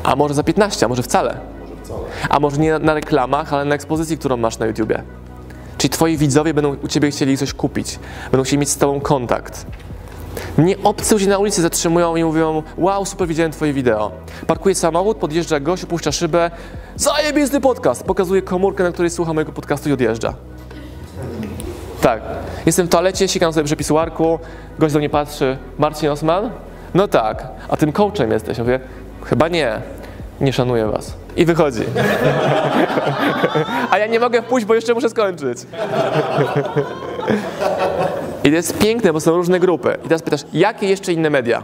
A 0.02 0.16
może 0.16 0.34
za 0.34 0.42
15, 0.42 0.86
a 0.86 0.88
może 0.88 1.02
wcale. 1.02 1.38
Może 1.60 1.76
wcale. 1.84 2.00
A 2.28 2.40
może 2.40 2.56
nie 2.56 2.72
na, 2.72 2.78
na 2.78 2.94
reklamach, 2.94 3.52
ale 3.52 3.64
na 3.64 3.74
ekspozycji, 3.74 4.18
którą 4.18 4.36
masz 4.36 4.58
na 4.58 4.66
YouTubie. 4.66 5.02
Czyli 5.78 5.90
twoi 5.90 6.16
widzowie 6.16 6.54
będą 6.54 6.76
u 6.82 6.88
ciebie 6.88 7.10
chcieli 7.10 7.38
coś 7.38 7.52
kupić, 7.52 7.98
będą 8.32 8.44
chcieli 8.44 8.58
mieć 8.58 8.70
z 8.70 8.76
tobą 8.76 9.00
kontakt. 9.00 9.66
Mnie 10.58 10.76
obcy 10.82 11.14
ludzie 11.14 11.26
na 11.26 11.38
ulicy 11.38 11.62
zatrzymują 11.62 12.16
i 12.16 12.24
mówią 12.24 12.62
wow, 12.76 13.06
super, 13.06 13.28
widziałem 13.28 13.52
twoje 13.52 13.72
wideo. 13.72 14.12
Parkuje 14.46 14.74
samochód, 14.74 15.16
podjeżdża 15.16 15.60
gość, 15.60 15.84
opuszcza 15.84 16.12
szybę, 16.12 16.50
zajebisty 16.96 17.60
podcast, 17.60 18.04
pokazuje 18.04 18.42
komórkę, 18.42 18.84
na 18.84 18.92
której 18.92 19.10
słucha 19.10 19.32
mojego 19.32 19.52
podcastu 19.52 19.88
i 19.88 19.92
odjeżdża. 19.92 20.34
Tak. 22.00 22.22
Jestem 22.66 22.86
w 22.86 22.90
toalecie, 22.90 23.28
sikam 23.28 23.52
sobie 23.52 23.64
przepis 23.64 23.90
arku, 23.90 24.38
gość 24.78 24.92
do 24.92 24.98
mnie 24.98 25.10
patrzy, 25.10 25.58
Marcin 25.78 26.08
Osman? 26.08 26.50
No 26.94 27.08
tak. 27.08 27.48
A 27.68 27.76
tym 27.76 27.92
coachem 27.92 28.30
jesteś? 28.30 28.58
Ja 28.58 28.64
mówię, 28.64 28.80
chyba 29.24 29.48
nie. 29.48 29.80
Nie 30.40 30.52
szanuję 30.52 30.86
was. 30.86 31.25
I 31.36 31.44
wychodzi. 31.44 31.82
A 33.90 33.98
ja 33.98 34.06
nie 34.06 34.20
mogę 34.20 34.42
pójść, 34.42 34.66
bo 34.66 34.74
jeszcze 34.74 34.94
muszę 34.94 35.10
skończyć. 35.10 35.58
I 38.44 38.48
to 38.48 38.54
jest 38.56 38.78
piękne, 38.78 39.12
bo 39.12 39.20
są 39.20 39.36
różne 39.36 39.60
grupy. 39.60 39.96
I 40.04 40.08
teraz 40.08 40.22
pytasz, 40.22 40.44
jakie 40.52 40.86
jeszcze 40.86 41.12
inne 41.12 41.30
media? 41.30 41.62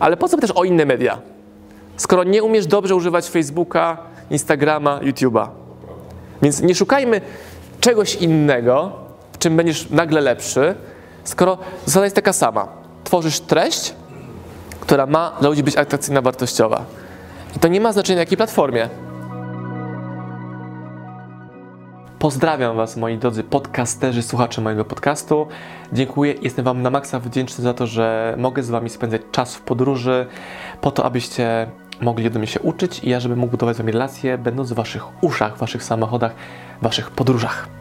Ale 0.00 0.16
po 0.16 0.28
co 0.28 0.36
pytasz 0.36 0.50
o 0.54 0.64
inne 0.64 0.86
media? 0.86 1.18
Skoro 1.96 2.24
nie 2.24 2.42
umiesz 2.42 2.66
dobrze 2.66 2.94
używać 2.94 3.28
Facebooka, 3.28 3.98
Instagrama, 4.30 5.00
YouTube'a. 5.00 5.48
Więc 6.42 6.60
nie 6.60 6.74
szukajmy 6.74 7.20
czegoś 7.80 8.14
innego, 8.14 8.92
w 9.32 9.38
czym 9.38 9.56
będziesz 9.56 9.90
nagle 9.90 10.20
lepszy, 10.20 10.74
skoro 11.24 11.58
zasada 11.84 12.06
jest 12.06 12.16
taka 12.16 12.32
sama. 12.32 12.68
Tworzysz 13.04 13.40
treść, 13.40 13.94
która 14.80 15.06
ma 15.06 15.36
dla 15.40 15.48
ludzi 15.48 15.62
być 15.62 15.76
atrakcyjna, 15.76 16.22
wartościowa. 16.22 16.84
I 17.56 17.58
to 17.58 17.68
nie 17.68 17.80
ma 17.80 17.92
znaczenia 17.92 18.16
na 18.16 18.20
jakiej 18.20 18.36
platformie. 18.36 18.88
Pozdrawiam 22.18 22.76
Was, 22.76 22.96
moi 22.96 23.18
drodzy 23.18 23.44
podcasterzy, 23.44 24.22
słuchacze 24.22 24.60
mojego 24.60 24.84
podcastu. 24.84 25.46
Dziękuję, 25.92 26.34
jestem 26.42 26.64
Wam 26.64 26.82
na 26.82 26.90
maksa 26.90 27.20
wdzięczny 27.20 27.64
za 27.64 27.74
to, 27.74 27.86
że 27.86 28.34
mogę 28.38 28.62
z 28.62 28.70
Wami 28.70 28.90
spędzać 28.90 29.22
czas 29.32 29.56
w 29.56 29.60
podróży, 29.60 30.26
po 30.80 30.90
to, 30.90 31.04
abyście 31.04 31.66
mogli 32.00 32.26
ode 32.26 32.38
mnie 32.38 32.48
się 32.48 32.60
uczyć 32.60 33.04
i 33.04 33.10
ja, 33.10 33.20
żebym 33.20 33.38
mógł 33.38 33.50
budować 33.50 33.76
z 33.76 33.78
Wami 33.78 33.92
relacje, 33.92 34.38
będąc 34.38 34.72
w 34.72 34.74
Waszych 34.74 35.22
uszach, 35.22 35.56
w 35.56 35.58
Waszych 35.58 35.84
samochodach, 35.84 36.34
w 36.80 36.84
Waszych 36.84 37.10
podróżach. 37.10 37.79